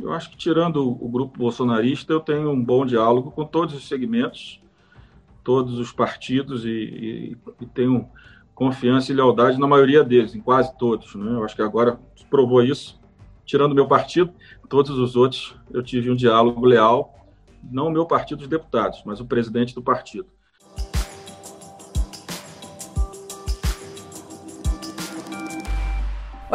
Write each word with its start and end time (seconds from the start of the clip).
Eu 0.00 0.12
acho 0.12 0.30
que, 0.30 0.36
tirando 0.36 0.88
o 0.88 1.08
grupo 1.08 1.38
bolsonarista, 1.38 2.12
eu 2.12 2.20
tenho 2.20 2.50
um 2.50 2.64
bom 2.64 2.86
diálogo 2.86 3.30
com 3.30 3.44
todos 3.44 3.74
os 3.74 3.86
segmentos, 3.86 4.60
todos 5.44 5.78
os 5.78 5.92
partidos, 5.92 6.64
e, 6.64 6.70
e, 6.70 7.36
e 7.60 7.66
tenho 7.66 8.08
confiança 8.54 9.12
e 9.12 9.14
lealdade 9.14 9.58
na 9.58 9.66
maioria 9.66 10.04
deles, 10.04 10.34
em 10.34 10.40
quase 10.40 10.76
todos. 10.78 11.14
Né? 11.14 11.32
Eu 11.32 11.44
acho 11.44 11.56
que 11.56 11.62
agora 11.62 11.98
provou 12.28 12.62
isso. 12.62 12.98
Tirando 13.44 13.74
meu 13.74 13.86
partido, 13.86 14.32
todos 14.68 14.90
os 14.90 15.16
outros 15.16 15.56
eu 15.70 15.82
tive 15.82 16.10
um 16.10 16.14
diálogo 16.14 16.64
leal, 16.64 17.26
não 17.62 17.88
o 17.88 17.90
meu 17.90 18.06
partido 18.06 18.38
dos 18.38 18.48
deputados, 18.48 19.02
mas 19.04 19.20
o 19.20 19.24
presidente 19.24 19.74
do 19.74 19.82
partido. 19.82 20.28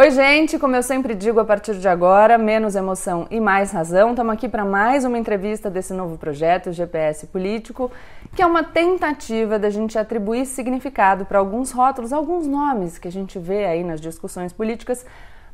Oi, 0.05 0.11
gente, 0.11 0.59
como 0.59 0.75
eu 0.75 0.83
sempre 0.83 1.15
digo 1.15 1.39
a 1.39 1.43
partir 1.43 1.79
de 1.79 1.87
agora, 1.87 2.37
menos 2.37 2.75
emoção 2.75 3.25
e 3.31 3.39
mais 3.39 3.71
razão. 3.71 4.11
Estamos 4.11 4.33
aqui 4.35 4.47
para 4.47 4.63
mais 4.63 5.03
uma 5.03 5.17
entrevista 5.17 5.67
desse 5.67 5.95
novo 5.95 6.15
projeto, 6.15 6.71
GPS 6.71 7.25
Político, 7.25 7.91
que 8.35 8.43
é 8.43 8.45
uma 8.45 8.63
tentativa 8.63 9.57
da 9.57 9.67
gente 9.71 9.97
atribuir 9.97 10.45
significado 10.45 11.25
para 11.25 11.39
alguns 11.39 11.71
rótulos, 11.71 12.13
alguns 12.13 12.45
nomes 12.45 12.99
que 12.99 13.07
a 13.07 13.11
gente 13.11 13.39
vê 13.39 13.65
aí 13.65 13.83
nas 13.83 13.99
discussões 13.99 14.53
políticas, 14.53 15.03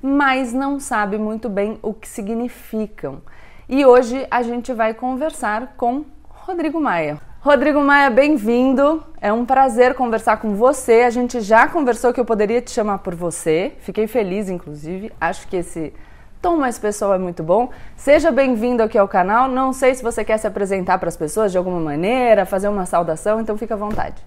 mas 0.01 0.51
não 0.51 0.81
sabe 0.81 1.17
muito 1.17 1.47
bem 1.47 1.79
o 1.81 1.93
que 1.93 2.09
significam. 2.09 3.21
E 3.69 3.85
hoje 3.85 4.27
a 4.29 4.41
gente 4.41 4.73
vai 4.73 4.93
conversar 4.93 5.75
com 5.77 6.03
Rodrigo 6.27 6.81
Maia. 6.81 7.30
Rodrigo 7.43 7.81
Maia, 7.81 8.11
bem-vindo. 8.11 9.01
É 9.19 9.33
um 9.33 9.43
prazer 9.43 9.95
conversar 9.95 10.37
com 10.37 10.53
você. 10.53 11.01
A 11.01 11.09
gente 11.09 11.41
já 11.41 11.67
conversou 11.67 12.13
que 12.13 12.19
eu 12.19 12.25
poderia 12.25 12.61
te 12.61 12.69
chamar 12.69 12.99
por 12.99 13.15
você. 13.15 13.73
Fiquei 13.79 14.05
feliz, 14.05 14.47
inclusive. 14.47 15.11
Acho 15.19 15.47
que 15.47 15.55
esse 15.55 15.91
tom 16.39 16.57
mais 16.57 16.77
pessoal 16.77 17.15
é 17.15 17.17
muito 17.17 17.41
bom. 17.41 17.71
Seja 17.95 18.29
bem-vindo 18.31 18.83
aqui 18.83 18.95
ao 18.95 19.07
canal. 19.07 19.47
Não 19.49 19.73
sei 19.73 19.95
se 19.95 20.03
você 20.03 20.23
quer 20.23 20.37
se 20.37 20.45
apresentar 20.45 20.99
para 20.99 21.09
as 21.09 21.17
pessoas 21.17 21.51
de 21.51 21.57
alguma 21.57 21.79
maneira, 21.79 22.45
fazer 22.45 22.67
uma 22.67 22.85
saudação, 22.85 23.41
então 23.41 23.57
fica 23.57 23.73
à 23.73 23.77
vontade. 23.77 24.23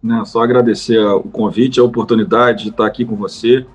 Não, 0.00 0.24
só 0.24 0.40
agradecer 0.40 1.04
o 1.04 1.24
convite, 1.24 1.80
a 1.80 1.82
oportunidade 1.82 2.62
de 2.62 2.70
estar 2.70 2.86
aqui 2.86 3.04
com 3.04 3.16
você 3.16 3.66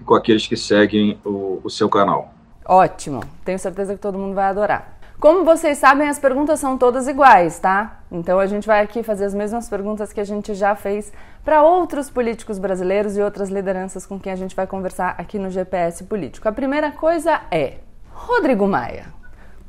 e 0.00 0.04
com 0.04 0.14
aqueles 0.14 0.46
que 0.46 0.56
seguem 0.56 1.18
o, 1.24 1.60
o 1.64 1.68
seu 1.68 1.88
canal. 1.88 2.32
Ótimo. 2.64 3.24
Tenho 3.44 3.58
certeza 3.58 3.94
que 3.94 4.00
todo 4.00 4.16
mundo 4.16 4.32
vai 4.32 4.44
adorar. 4.44 5.01
Como 5.22 5.44
vocês 5.44 5.78
sabem, 5.78 6.08
as 6.08 6.18
perguntas 6.18 6.58
são 6.58 6.76
todas 6.76 7.06
iguais, 7.06 7.56
tá? 7.60 8.02
Então 8.10 8.40
a 8.40 8.46
gente 8.46 8.66
vai 8.66 8.82
aqui 8.82 9.04
fazer 9.04 9.24
as 9.24 9.32
mesmas 9.32 9.68
perguntas 9.68 10.12
que 10.12 10.20
a 10.20 10.24
gente 10.24 10.52
já 10.52 10.74
fez 10.74 11.12
para 11.44 11.62
outros 11.62 12.10
políticos 12.10 12.58
brasileiros 12.58 13.16
e 13.16 13.22
outras 13.22 13.48
lideranças 13.48 14.04
com 14.04 14.18
quem 14.18 14.32
a 14.32 14.34
gente 14.34 14.56
vai 14.56 14.66
conversar 14.66 15.14
aqui 15.16 15.38
no 15.38 15.48
GPS 15.48 16.02
Político. 16.02 16.48
A 16.48 16.52
primeira 16.52 16.90
coisa 16.90 17.40
é: 17.52 17.78
Rodrigo 18.10 18.66
Maia, 18.66 19.14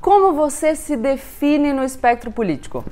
como 0.02 0.34
você 0.34 0.74
se 0.74 0.98
define 0.98 1.72
no 1.72 1.84
espectro 1.84 2.31
político? 2.31 2.84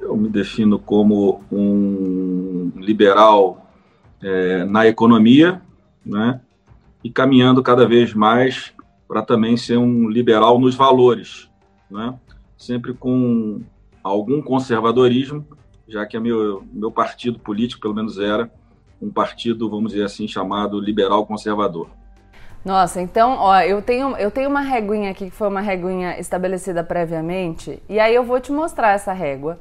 Eu 0.00 0.16
me 0.16 0.30
defino 0.30 0.78
como 0.78 1.42
um 1.52 2.72
liberal 2.76 3.70
é, 4.22 4.64
na 4.64 4.86
economia, 4.86 5.60
né? 6.02 6.40
E 7.04 7.10
caminhando 7.10 7.62
cada 7.62 7.86
vez 7.86 8.14
mais 8.14 8.72
para 9.06 9.20
também 9.20 9.54
ser 9.58 9.76
um 9.76 10.08
liberal 10.08 10.58
nos 10.58 10.74
valores 10.74 11.54
né? 11.90 12.14
sempre 12.56 12.94
com 12.94 13.60
algum 14.02 14.40
conservadorismo, 14.40 15.46
já 15.88 16.06
que 16.06 16.16
é 16.16 16.20
meu, 16.20 16.64
meu 16.72 16.90
partido 16.90 17.38
político, 17.38 17.82
pelo 17.82 17.94
menos 17.94 18.18
era, 18.18 18.50
um 19.00 19.10
partido, 19.10 19.68
vamos 19.68 19.92
dizer 19.92 20.04
assim, 20.04 20.26
chamado 20.26 20.80
liberal 20.80 21.26
conservador. 21.26 21.88
Nossa, 22.64 23.00
então, 23.00 23.36
ó, 23.38 23.60
eu 23.60 23.80
tenho, 23.80 24.16
eu 24.16 24.30
tenho 24.30 24.50
uma 24.50 24.60
reguinha 24.60 25.10
aqui 25.10 25.26
que 25.26 25.36
foi 25.36 25.48
uma 25.48 25.60
reguinha 25.60 26.18
estabelecida 26.18 26.82
previamente, 26.82 27.80
e 27.88 28.00
aí 28.00 28.14
eu 28.14 28.24
vou 28.24 28.40
te 28.40 28.50
mostrar 28.50 28.92
essa 28.92 29.12
régua. 29.12 29.58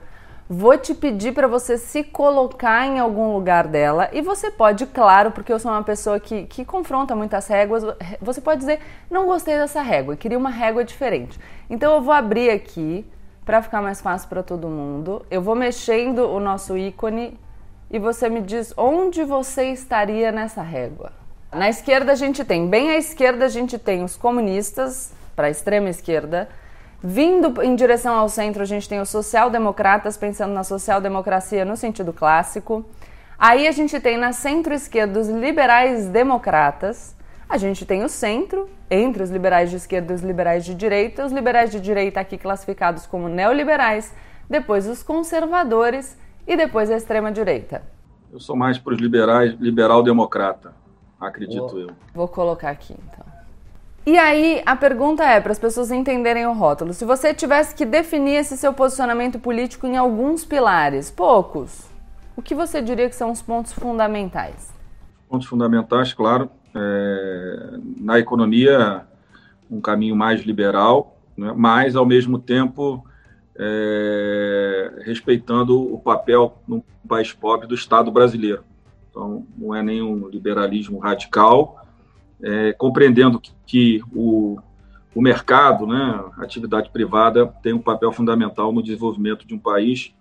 Vou 0.48 0.78
te 0.78 0.94
pedir 0.94 1.34
para 1.34 1.48
você 1.48 1.76
se 1.76 2.04
colocar 2.04 2.86
em 2.86 3.00
algum 3.00 3.34
lugar 3.34 3.68
dela 3.68 4.10
e 4.14 4.22
você 4.22 4.52
pode, 4.52 4.86
claro, 4.86 5.32
porque 5.32 5.52
eu 5.52 5.58
sou 5.58 5.72
uma 5.72 5.84
pessoa 5.84 6.20
que, 6.20 6.44
que 6.44 6.64
confronta 6.64 7.16
muitas 7.16 7.48
réguas, 7.48 7.84
você 8.22 8.40
pode 8.40 8.60
dizer: 8.60 8.80
não 9.10 9.26
gostei 9.26 9.58
dessa 9.58 9.82
régua, 9.82 10.16
queria 10.16 10.38
uma 10.38 10.52
régua 10.52 10.84
diferente. 10.84 11.40
Então 11.68 11.96
eu 11.96 12.02
vou 12.02 12.14
abrir 12.14 12.52
aqui 12.52 13.04
para 13.44 13.60
ficar 13.64 13.82
mais 13.82 14.02
fácil 14.02 14.30
para 14.30 14.44
todo 14.44 14.68
mundo. 14.68 15.26
Eu 15.32 15.42
vou 15.42 15.56
mexendo 15.56 16.20
o 16.20 16.40
nosso 16.40 16.78
ícone 16.78 17.40
e 17.90 17.98
você 17.98 18.30
me 18.30 18.42
diz 18.42 18.72
onde 18.78 19.24
você 19.24 19.72
estaria 19.72 20.32
nessa 20.32 20.62
régua. 20.62 21.12
Na 21.52 21.70
esquerda 21.70 22.12
a 22.12 22.16
gente 22.16 22.46
tem, 22.46 22.68
bem 22.68 22.92
à 22.92 22.98
esquerda 22.98 23.46
a 23.46 23.50
gente 23.50 23.80
tem 23.80 24.04
os 24.04 24.16
comunistas, 24.16 25.12
para 25.36 25.48
a 25.48 25.50
extrema 25.50 25.90
esquerda. 25.90 26.48
Vindo 27.08 27.62
em 27.62 27.76
direção 27.76 28.16
ao 28.16 28.28
centro, 28.28 28.64
a 28.64 28.66
gente 28.66 28.90
tem 28.90 29.00
os 29.00 29.10
social-democratas, 29.10 30.18
pensando 30.18 30.56
na 30.56 30.64
social-democracia 30.64 31.64
no 31.64 31.78
sentido 31.78 32.12
clássico. 32.12 32.84
Aí 33.38 33.68
a 33.68 33.72
gente 33.72 34.00
tem 34.00 34.18
na 34.18 34.32
centro-esquerda 34.34 35.20
os 35.20 35.30
liberais-democratas. 35.30 37.16
A 37.48 37.58
gente 37.58 37.86
tem 37.86 38.04
o 38.04 38.10
centro, 38.10 38.68
entre 38.90 39.22
os 39.22 39.30
liberais 39.30 39.70
de 39.70 39.76
esquerda 39.76 40.14
e 40.14 40.16
os 40.16 40.24
liberais 40.24 40.66
de 40.66 40.74
direita. 40.74 41.24
Os 41.24 41.32
liberais 41.32 41.70
de 41.70 41.80
direita 41.80 42.20
aqui 42.20 42.40
classificados 42.40 43.06
como 43.06 43.30
neoliberais, 43.30 44.12
depois 44.50 44.88
os 44.88 45.04
conservadores 45.04 46.18
e 46.48 46.58
depois 46.58 46.90
a 46.90 46.96
extrema-direita. 46.96 47.84
Eu 48.34 48.40
sou 48.40 48.56
mais 48.56 48.80
para 48.80 48.96
os 48.96 49.00
liberais, 49.00 49.54
liberal-democrata, 49.60 50.74
acredito 51.22 51.68
vou, 51.68 51.80
eu. 51.80 51.90
Vou 52.16 52.28
colocar 52.28 52.72
aqui, 52.72 52.94
então. 52.94 53.35
E 54.08 54.20
aí, 54.20 54.62
a 54.68 54.76
pergunta 54.76 55.24
é, 55.24 55.42
para 55.42 55.52
as 55.52 55.58
pessoas 55.58 55.90
entenderem 55.90 56.46
o 56.46 56.54
rótulo, 56.54 56.94
se 56.94 57.04
você 57.04 57.34
tivesse 57.34 57.74
que 57.74 57.84
definir 57.84 58.36
esse 58.36 58.56
seu 58.56 58.72
posicionamento 58.72 59.40
político 59.40 59.88
em 59.88 59.98
alguns 59.98 60.46
pilares, 60.46 61.10
poucos, 61.10 61.90
o 62.38 62.42
que 62.42 62.54
você 62.54 62.84
diria 62.84 63.10
que 63.10 63.16
são 63.16 63.32
os 63.32 63.42
pontos 63.42 63.74
fundamentais? 63.74 64.72
Pontos 65.28 65.48
fundamentais, 65.48 66.14
claro, 66.14 66.52
é, 66.76 67.80
na 68.00 68.20
economia, 68.20 69.08
um 69.72 69.82
caminho 69.82 70.16
mais 70.16 70.42
liberal, 70.42 71.18
né, 71.36 71.52
mas, 71.58 71.96
ao 71.96 72.06
mesmo 72.06 72.38
tempo, 72.38 73.04
é, 73.58 75.02
respeitando 75.04 75.82
o 75.82 75.98
papel 75.98 76.60
num 76.68 76.84
país 77.10 77.34
pobre 77.34 77.66
do 77.66 77.74
Estado 77.74 78.12
brasileiro. 78.12 78.64
Então, 79.10 79.48
não 79.58 79.74
é 79.74 79.82
nenhum 79.82 80.28
liberalismo 80.28 81.00
radical, 81.00 81.85
é, 82.46 82.74
compreendendo 82.74 83.40
que, 83.40 83.52
que 83.66 84.02
o, 84.14 84.60
o 85.16 85.22
mercado, 85.22 85.88
né, 85.88 86.24
a 86.38 86.44
atividade 86.44 86.92
privada, 86.92 87.48
tem 87.64 87.74
um 87.74 87.82
papel 87.82 88.12
fundamental 88.12 88.72
no 88.72 88.84
desenvolvimento 88.84 89.48
de 89.48 89.56
um 89.56 89.60
país 89.60 90.14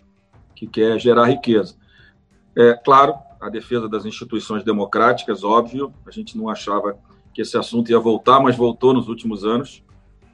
que 0.57 0.67
quer 0.67 0.99
gerar 0.99 1.27
riqueza. 1.27 1.77
É 2.57 2.73
claro, 2.73 3.15
a 3.39 3.51
defesa 3.51 3.89
das 3.89 4.07
instituições 4.07 4.65
democráticas, 4.65 5.45
óbvio, 5.45 5.93
a 6.07 6.11
gente 6.11 6.39
não 6.39 6.49
achava 6.49 6.97
que 7.35 7.43
esse 7.43 7.59
assunto 7.59 7.91
ia 7.91 7.99
voltar, 7.99 8.41
mas 8.41 8.56
voltou 8.56 8.95
nos 8.95 9.09
últimos 9.09 9.45
anos, 9.45 9.85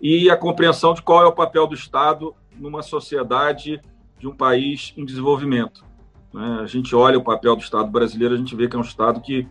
e 0.01 0.31
a 0.31 0.37
compreensão 0.37 0.95
de 0.95 1.03
qual 1.03 1.25
é 1.25 1.27
o 1.27 1.33
papel 1.33 1.67
do 1.67 1.75
Estado 1.75 2.35
numa 2.57 2.83
sociedade 2.83 3.81
de 4.19 4.29
um 4.29 4.35
país 4.35 4.95
em 4.97 5.05
desenvolvimento. 5.05 5.85
Né? 6.33 6.61
A 6.63 6.67
gente 6.67 6.95
olha 6.95 7.19
o 7.19 7.25
papel 7.25 7.57
do 7.57 7.63
Estado 7.63 7.91
brasileiro, 7.91 8.35
a 8.35 8.39
gente 8.39 8.55
vê 8.55 8.69
que 8.69 8.77
é 8.77 8.79
um 8.79 8.83
Estado 8.83 9.21
que 9.21 9.49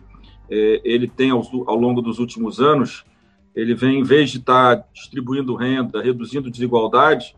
ele 0.50 1.06
tem, 1.06 1.30
ao, 1.30 1.42
ao, 1.66 1.76
longo 1.76 2.02
dos 2.02 2.18
últimos 2.18 2.60
anos, 2.60 3.04
ele 3.54 3.74
vem, 3.74 4.00
em 4.00 4.02
vez 4.02 4.30
de 4.30 4.38
estar 4.38 4.84
distribuindo 4.92 5.54
renda, 5.54 6.02
reduzindo 6.02 6.50
desigualdade, 6.50 7.36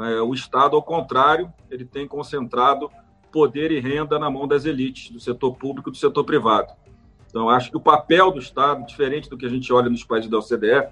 é, 0.00 0.20
o 0.20 0.34
Estado, 0.34 0.76
ao 0.76 0.82
contrário, 0.82 1.52
ele 1.70 1.84
tem 1.84 2.06
concentrado 2.06 2.90
poder 3.32 3.72
e 3.72 3.80
renda 3.80 4.18
na 4.18 4.30
mão 4.30 4.46
das 4.46 4.64
elites, 4.64 5.10
do 5.10 5.20
setor 5.20 5.54
público 5.54 5.88
e 5.88 5.92
do 5.92 5.98
setor 5.98 6.24
privado. 6.24 6.72
Então, 7.26 7.48
acho 7.48 7.70
que 7.70 7.76
o 7.76 7.80
papel 7.80 8.30
do 8.30 8.38
Estado, 8.38 8.86
diferente 8.86 9.28
do 9.28 9.36
que 9.36 9.46
a 9.46 9.48
gente 9.48 9.72
olha 9.72 9.90
nos 9.90 10.04
países 10.04 10.30
da 10.30 10.38
OCDE, 10.38 10.88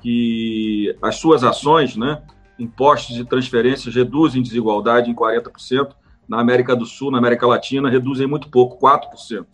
que 0.00 0.96
as 1.02 1.16
suas 1.16 1.44
ações, 1.44 1.96
né, 1.96 2.22
impostos 2.58 3.18
e 3.18 3.24
transferências 3.24 3.94
reduzem 3.94 4.42
desigualdade 4.42 5.10
em 5.10 5.14
40%, 5.14 5.90
na 6.26 6.40
América 6.40 6.74
do 6.74 6.86
Sul, 6.86 7.10
na 7.10 7.18
América 7.18 7.46
Latina, 7.46 7.90
reduzem 7.90 8.26
muito 8.26 8.48
pouco, 8.48 8.78
4%. 8.78 9.46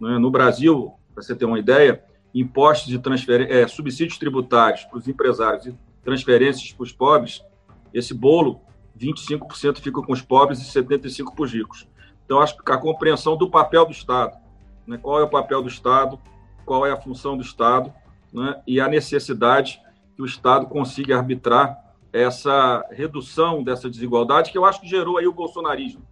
Né? 0.00 0.18
No 0.18 0.30
Brasil, 0.30 0.92
para 1.14 1.22
você 1.22 1.34
ter 1.34 1.44
uma 1.44 1.58
ideia, 1.58 2.02
impostos 2.34 2.88
de 2.88 2.98
transferência, 2.98 3.52
é, 3.52 3.68
subsídios 3.68 4.18
tributários 4.18 4.84
para 4.84 4.98
os 4.98 5.06
empresários 5.06 5.66
e 5.66 5.74
transferências 6.02 6.72
para 6.72 6.84
os 6.84 6.92
pobres, 6.92 7.42
esse 7.92 8.14
bolo, 8.14 8.60
25% 8.98 9.78
fica 9.78 10.02
com 10.02 10.12
os 10.12 10.22
pobres 10.22 10.60
e 10.60 10.80
75% 10.80 11.34
para 11.34 11.44
os 11.44 11.52
ricos. 11.52 11.88
Então, 12.24 12.40
acho 12.40 12.56
que 12.56 12.72
a 12.72 12.78
compreensão 12.78 13.36
do 13.36 13.50
papel 13.50 13.84
do 13.84 13.92
Estado, 13.92 14.36
né? 14.86 14.98
qual 14.98 15.18
é 15.18 15.22
o 15.24 15.28
papel 15.28 15.62
do 15.62 15.68
Estado, 15.68 16.18
qual 16.64 16.86
é 16.86 16.92
a 16.92 16.96
função 16.96 17.36
do 17.36 17.42
Estado, 17.42 17.92
né? 18.32 18.62
e 18.66 18.80
a 18.80 18.88
necessidade 18.88 19.80
que 20.14 20.22
o 20.22 20.26
Estado 20.26 20.66
consiga 20.66 21.16
arbitrar 21.16 21.76
essa 22.12 22.84
redução 22.90 23.62
dessa 23.62 23.88
desigualdade 23.88 24.50
que 24.50 24.58
eu 24.58 24.64
acho 24.64 24.80
que 24.80 24.88
gerou 24.88 25.18
aí 25.18 25.26
o 25.26 25.32
bolsonarismo. 25.32 26.02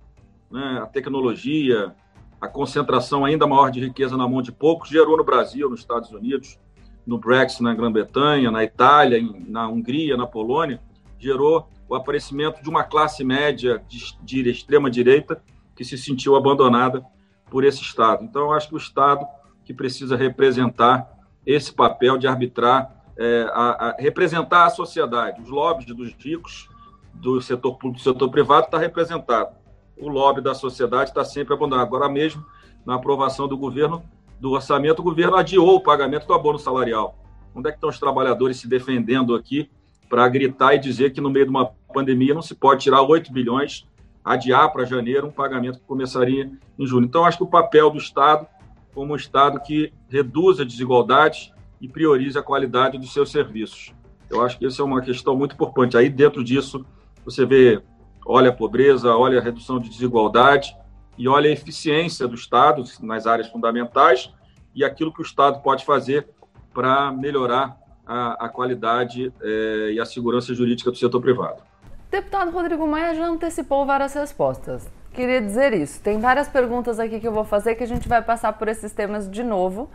Né? 0.50 0.80
A 0.82 0.86
tecnologia, 0.86 1.94
a 2.40 2.46
concentração 2.46 3.24
ainda 3.24 3.46
maior 3.46 3.70
de 3.70 3.80
riqueza 3.80 4.16
na 4.16 4.28
mão 4.28 4.40
de 4.40 4.52
poucos 4.52 4.88
gerou 4.88 5.16
no 5.16 5.24
Brasil, 5.24 5.68
nos 5.68 5.80
Estados 5.80 6.10
Unidos, 6.10 6.58
no 7.06 7.18
Brexit 7.18 7.62
na 7.62 7.74
Grã-Bretanha, 7.74 8.50
na 8.50 8.62
Itália, 8.62 9.18
na 9.46 9.66
Hungria, 9.68 10.16
na 10.16 10.26
Polônia, 10.26 10.80
gerou 11.18 11.68
o 11.88 11.94
aparecimento 11.94 12.62
de 12.62 12.68
uma 12.68 12.84
classe 12.84 13.24
média 13.24 13.82
de, 13.88 14.14
de 14.22 14.50
extrema 14.50 14.90
direita 14.90 15.42
que 15.74 15.84
se 15.84 15.96
sentiu 15.96 16.36
abandonada 16.36 17.04
por 17.50 17.64
esse 17.64 17.80
Estado. 17.80 18.22
Então, 18.24 18.42
eu 18.42 18.52
acho 18.52 18.68
que 18.68 18.74
o 18.74 18.78
Estado 18.78 19.26
que 19.64 19.72
precisa 19.72 20.16
representar 20.16 21.08
esse 21.46 21.72
papel 21.72 22.18
de 22.18 22.26
arbitrar, 22.26 22.94
é, 23.16 23.46
a, 23.52 23.88
a, 23.88 23.96
representar 23.98 24.66
a 24.66 24.70
sociedade, 24.70 25.40
os 25.40 25.48
lobbies 25.48 25.86
dos 25.86 26.12
ricos, 26.12 26.68
do 27.14 27.40
setor 27.40 27.72
público, 27.72 27.98
do 27.98 28.02
setor 28.02 28.30
privado, 28.30 28.66
está 28.66 28.78
representado. 28.78 29.57
O 30.00 30.08
lobby 30.08 30.40
da 30.40 30.54
sociedade 30.54 31.10
está 31.10 31.24
sempre 31.24 31.54
abandonado. 31.54 31.86
Agora 31.86 32.08
mesmo, 32.08 32.44
na 32.86 32.94
aprovação 32.94 33.48
do 33.48 33.56
governo, 33.56 34.02
do 34.40 34.52
orçamento, 34.52 35.00
o 35.00 35.02
governo 35.02 35.36
adiou 35.36 35.76
o 35.76 35.80
pagamento 35.80 36.26
do 36.26 36.34
abono 36.34 36.58
salarial. 36.58 37.18
Onde 37.54 37.68
é 37.68 37.72
que 37.72 37.78
estão 37.78 37.90
os 37.90 37.98
trabalhadores 37.98 38.58
se 38.58 38.68
defendendo 38.68 39.34
aqui 39.34 39.68
para 40.08 40.28
gritar 40.28 40.74
e 40.74 40.78
dizer 40.78 41.12
que 41.12 41.20
no 41.20 41.30
meio 41.30 41.46
de 41.46 41.50
uma 41.50 41.66
pandemia 41.92 42.34
não 42.34 42.42
se 42.42 42.54
pode 42.54 42.82
tirar 42.82 43.02
8 43.02 43.32
bilhões, 43.32 43.86
adiar 44.24 44.72
para 44.72 44.84
janeiro 44.84 45.26
um 45.26 45.30
pagamento 45.30 45.78
que 45.78 45.84
começaria 45.84 46.50
em 46.78 46.86
julho. 46.86 47.06
Então, 47.06 47.24
acho 47.24 47.38
que 47.38 47.44
o 47.44 47.48
papel 47.48 47.90
do 47.90 47.98
Estado, 47.98 48.46
como 48.94 49.12
um 49.12 49.16
Estado 49.16 49.60
que 49.60 49.92
reduz 50.08 50.60
a 50.60 50.64
desigualdade 50.64 51.52
e 51.80 51.88
priorize 51.88 52.38
a 52.38 52.42
qualidade 52.42 52.98
dos 52.98 53.12
seus 53.12 53.30
serviços. 53.30 53.92
Eu 54.30 54.42
acho 54.42 54.58
que 54.58 54.66
essa 54.66 54.82
é 54.82 54.84
uma 54.84 55.00
questão 55.00 55.36
muito 55.36 55.54
importante. 55.54 55.96
Aí, 55.96 56.08
dentro 56.08 56.44
disso, 56.44 56.84
você 57.24 57.46
vê, 57.46 57.82
olha 58.28 58.50
a 58.50 58.52
pobreza, 58.52 59.16
olha 59.16 59.40
a 59.40 59.42
redução 59.42 59.80
de 59.80 59.88
desigualdade 59.88 60.76
e 61.16 61.26
olha 61.26 61.48
a 61.48 61.52
eficiência 61.52 62.28
do 62.28 62.34
Estado 62.34 62.84
nas 63.00 63.26
áreas 63.26 63.48
fundamentais 63.48 64.30
e 64.74 64.84
aquilo 64.84 65.12
que 65.12 65.20
o 65.20 65.24
Estado 65.24 65.60
pode 65.62 65.84
fazer 65.84 66.28
para 66.74 67.10
melhorar 67.10 67.76
a, 68.06 68.46
a 68.46 68.48
qualidade 68.48 69.32
é, 69.40 69.92
e 69.92 69.98
a 69.98 70.04
segurança 70.04 70.54
jurídica 70.54 70.90
do 70.90 70.96
setor 70.96 71.20
privado. 71.20 71.62
Deputado 72.10 72.50
Rodrigo 72.50 72.86
Maia 72.86 73.14
já 73.14 73.26
antecipou 73.26 73.84
várias 73.84 74.14
respostas. 74.14 74.88
Queria 75.12 75.40
dizer 75.40 75.72
isso. 75.72 76.00
Tem 76.00 76.20
várias 76.20 76.48
perguntas 76.48 77.00
aqui 77.00 77.18
que 77.18 77.26
eu 77.26 77.32
vou 77.32 77.44
fazer 77.44 77.74
que 77.74 77.82
a 77.82 77.86
gente 77.86 78.08
vai 78.08 78.22
passar 78.22 78.52
por 78.52 78.68
esses 78.68 78.92
temas 78.92 79.28
de 79.28 79.42
novo. 79.42 79.90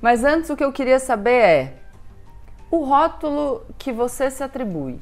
Mas 0.00 0.24
antes, 0.24 0.50
o 0.50 0.56
que 0.56 0.64
eu 0.64 0.72
queria 0.72 0.98
saber 0.98 1.30
é: 1.30 1.74
o 2.70 2.84
rótulo 2.84 3.62
que 3.78 3.92
você 3.92 4.30
se 4.30 4.42
atribui, 4.42 5.00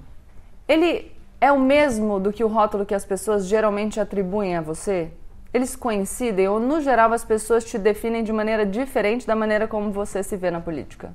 ele 0.68 1.10
é 1.42 1.50
o 1.50 1.58
mesmo 1.58 2.20
do 2.20 2.32
que 2.32 2.44
o 2.44 2.46
rótulo 2.46 2.86
que 2.86 2.94
as 2.94 3.04
pessoas 3.04 3.48
geralmente 3.48 3.98
atribuem 3.98 4.54
a 4.54 4.60
você? 4.60 5.10
Eles 5.52 5.74
coincidem 5.74 6.46
ou, 6.46 6.60
no 6.60 6.80
geral, 6.80 7.12
as 7.12 7.24
pessoas 7.24 7.64
te 7.64 7.76
definem 7.76 8.22
de 8.22 8.32
maneira 8.32 8.64
diferente 8.64 9.26
da 9.26 9.34
maneira 9.34 9.66
como 9.66 9.90
você 9.90 10.22
se 10.22 10.36
vê 10.36 10.52
na 10.52 10.60
política? 10.60 11.12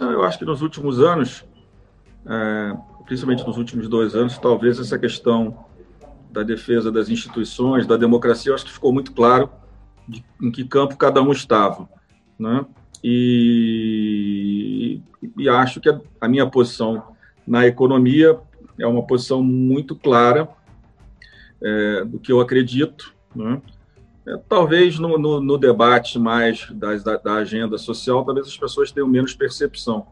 Eu 0.00 0.24
acho 0.24 0.38
que 0.38 0.46
nos 0.46 0.62
últimos 0.62 0.98
anos, 0.98 1.44
é, 2.24 2.74
principalmente 3.04 3.46
nos 3.46 3.58
últimos 3.58 3.86
dois 3.86 4.14
anos, 4.14 4.38
talvez 4.38 4.80
essa 4.80 4.98
questão 4.98 5.58
da 6.30 6.42
defesa 6.42 6.90
das 6.90 7.10
instituições, 7.10 7.86
da 7.86 7.98
democracia, 7.98 8.50
eu 8.50 8.54
acho 8.54 8.64
que 8.64 8.72
ficou 8.72 8.94
muito 8.94 9.12
claro 9.12 9.50
de, 10.08 10.24
em 10.40 10.50
que 10.50 10.64
campo 10.64 10.96
cada 10.96 11.20
um 11.20 11.32
estava. 11.32 11.86
Né? 12.38 12.64
E, 13.04 15.02
e 15.36 15.50
acho 15.50 15.82
que 15.82 15.90
a, 15.90 16.00
a 16.18 16.26
minha 16.26 16.48
posição 16.48 17.08
na 17.46 17.66
economia 17.66 18.40
é 18.78 18.86
uma 18.86 19.02
posição 19.02 19.42
muito 19.42 19.96
clara 19.96 20.48
é, 21.60 22.04
do 22.04 22.18
que 22.18 22.30
eu 22.30 22.40
acredito. 22.40 23.14
Né? 23.34 23.60
É, 24.26 24.36
talvez 24.48 24.98
no, 24.98 25.18
no, 25.18 25.40
no, 25.40 25.58
debate 25.58 26.18
mais 26.18 26.68
das, 26.70 27.02
da, 27.02 27.16
da, 27.16 27.34
agenda 27.34 27.78
social, 27.78 28.24
talvez 28.24 28.46
as 28.46 28.56
pessoas 28.56 28.90
tenham 28.90 29.08
menos 29.08 29.34
percepção. 29.34 30.06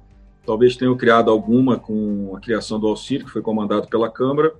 Talvez 0.44 0.76
tenham 0.76 0.96
criado 0.96 1.30
alguma 1.30 1.78
com 1.78 2.34
a 2.36 2.40
criação 2.40 2.78
do 2.78 2.86
auxílio, 2.86 3.26
que 3.26 3.32
foi 3.32 3.42
comandado 3.42 3.88
pela 3.88 4.10
Câmara, 4.10 4.54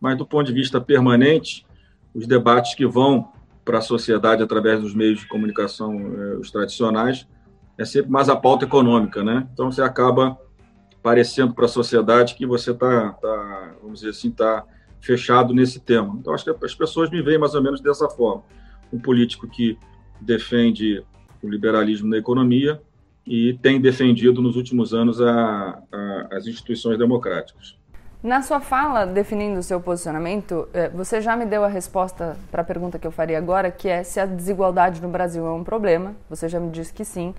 mas 0.00 0.16
do 0.16 0.26
ponto 0.26 0.46
de 0.46 0.52
vista 0.52 0.80
permanente, 0.80 1.64
os 2.14 2.26
debates 2.26 2.74
que 2.74 2.86
vão 2.86 3.30
para 3.64 3.78
a 3.78 3.82
sociedade 3.82 4.42
através 4.42 4.80
dos 4.80 4.94
meios 4.94 5.20
de 5.20 5.28
comunicação 5.28 5.94
eh, 5.94 6.36
os 6.40 6.50
tradicionais 6.50 7.28
é 7.78 7.84
sempre 7.84 8.10
mais 8.10 8.28
a 8.28 8.34
pauta 8.34 8.64
econômica, 8.64 9.22
né? 9.22 9.46
Então 9.52 9.70
você 9.70 9.82
acaba 9.82 10.36
parecendo 11.02 11.54
para 11.54 11.64
a 11.64 11.68
sociedade 11.68 12.34
que 12.34 12.46
você 12.46 12.72
está, 12.72 13.10
tá, 13.12 13.74
vamos 13.80 14.00
dizer 14.00 14.10
assim, 14.10 14.28
está 14.28 14.64
fechado 15.00 15.54
nesse 15.54 15.80
tema. 15.80 16.16
Então, 16.18 16.34
acho 16.34 16.44
que 16.44 16.64
as 16.64 16.74
pessoas 16.74 17.10
me 17.10 17.22
veem 17.22 17.38
mais 17.38 17.54
ou 17.54 17.62
menos 17.62 17.80
dessa 17.80 18.08
forma. 18.08 18.42
Um 18.92 18.98
político 18.98 19.48
que 19.48 19.78
defende 20.20 21.02
o 21.42 21.48
liberalismo 21.48 22.08
na 22.08 22.18
economia 22.18 22.80
e 23.26 23.58
tem 23.62 23.80
defendido 23.80 24.42
nos 24.42 24.56
últimos 24.56 24.92
anos 24.92 25.20
a, 25.20 25.82
a, 25.90 26.28
as 26.32 26.46
instituições 26.46 26.98
democráticas. 26.98 27.78
Na 28.22 28.42
sua 28.42 28.60
fala, 28.60 29.06
definindo 29.06 29.58
o 29.58 29.62
seu 29.62 29.80
posicionamento, 29.80 30.68
eh, 30.74 30.90
você 30.90 31.22
já 31.22 31.34
me 31.34 31.46
deu 31.46 31.64
a 31.64 31.68
resposta 31.68 32.36
para 32.50 32.60
a 32.60 32.64
pergunta 32.64 32.98
que 32.98 33.06
eu 33.06 33.10
faria 33.10 33.38
agora, 33.38 33.70
que 33.70 33.88
é 33.88 34.02
se 34.02 34.20
a 34.20 34.26
desigualdade 34.26 35.00
no 35.00 35.08
Brasil 35.08 35.46
é 35.46 35.50
um 35.50 35.64
problema. 35.64 36.14
Você 36.28 36.46
já 36.46 36.60
me 36.60 36.70
disse 36.70 36.92
que 36.92 37.02
sim. 37.02 37.34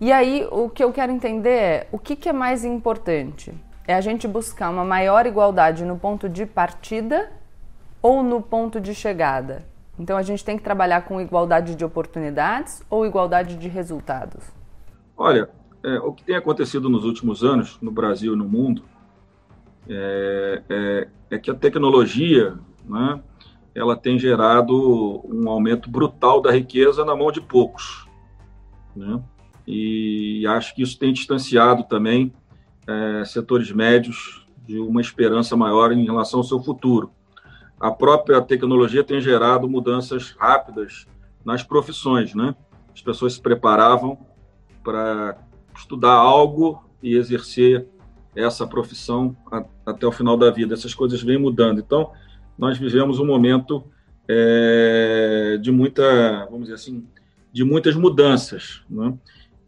E 0.00 0.10
aí, 0.10 0.48
o 0.50 0.70
que 0.70 0.82
eu 0.82 0.90
quero 0.92 1.12
entender 1.12 1.50
é 1.50 1.88
o 1.92 1.98
que, 1.98 2.16
que 2.16 2.26
é 2.26 2.32
mais 2.32 2.64
importante? 2.64 3.52
É 3.86 3.92
a 3.92 4.00
gente 4.00 4.26
buscar 4.26 4.70
uma 4.70 4.82
maior 4.82 5.26
igualdade 5.26 5.84
no 5.84 5.98
ponto 5.98 6.26
de 6.26 6.46
partida 6.46 7.30
ou 8.00 8.22
no 8.22 8.40
ponto 8.40 8.80
de 8.80 8.94
chegada? 8.94 9.62
Então, 9.98 10.16
a 10.16 10.22
gente 10.22 10.42
tem 10.42 10.56
que 10.56 10.62
trabalhar 10.62 11.02
com 11.02 11.20
igualdade 11.20 11.74
de 11.74 11.84
oportunidades 11.84 12.82
ou 12.88 13.04
igualdade 13.04 13.56
de 13.56 13.68
resultados? 13.68 14.42
Olha, 15.14 15.50
é, 15.84 15.98
o 15.98 16.14
que 16.14 16.24
tem 16.24 16.34
acontecido 16.34 16.88
nos 16.88 17.04
últimos 17.04 17.44
anos, 17.44 17.78
no 17.82 17.90
Brasil 17.90 18.32
e 18.32 18.36
no 18.36 18.48
mundo, 18.48 18.82
é, 19.86 20.62
é, 20.70 21.08
é 21.32 21.38
que 21.38 21.50
a 21.50 21.54
tecnologia 21.54 22.56
né, 22.88 23.20
ela 23.74 23.94
tem 23.94 24.18
gerado 24.18 25.20
um 25.26 25.46
aumento 25.50 25.90
brutal 25.90 26.40
da 26.40 26.50
riqueza 26.50 27.04
na 27.04 27.14
mão 27.14 27.30
de 27.30 27.42
poucos. 27.42 28.08
Né? 28.96 29.22
E 29.66 30.46
acho 30.46 30.74
que 30.74 30.82
isso 30.82 30.98
tem 30.98 31.12
distanciado 31.12 31.84
também 31.84 32.32
é, 32.86 33.24
setores 33.24 33.70
médios 33.70 34.46
de 34.66 34.78
uma 34.78 35.00
esperança 35.00 35.56
maior 35.56 35.92
em 35.92 36.04
relação 36.04 36.40
ao 36.40 36.44
seu 36.44 36.60
futuro. 36.60 37.10
A 37.78 37.90
própria 37.90 38.40
tecnologia 38.42 39.02
tem 39.02 39.20
gerado 39.20 39.68
mudanças 39.68 40.34
rápidas 40.38 41.06
nas 41.44 41.62
profissões, 41.62 42.34
né? 42.34 42.54
As 42.92 43.00
pessoas 43.00 43.34
se 43.34 43.40
preparavam 43.40 44.18
para 44.84 45.38
estudar 45.74 46.12
algo 46.12 46.84
e 47.02 47.14
exercer 47.14 47.86
essa 48.34 48.66
profissão 48.66 49.36
a, 49.50 49.64
até 49.86 50.06
o 50.06 50.12
final 50.12 50.36
da 50.36 50.50
vida. 50.50 50.74
Essas 50.74 50.94
coisas 50.94 51.22
vêm 51.22 51.38
mudando. 51.38 51.80
Então, 51.80 52.12
nós 52.58 52.76
vivemos 52.76 53.18
um 53.18 53.26
momento 53.26 53.82
é, 54.28 55.58
de 55.60 55.72
muita, 55.72 56.46
vamos 56.46 56.62
dizer 56.62 56.74
assim, 56.74 57.06
de 57.52 57.64
muitas 57.64 57.96
mudanças. 57.96 58.82
Né? 58.88 59.14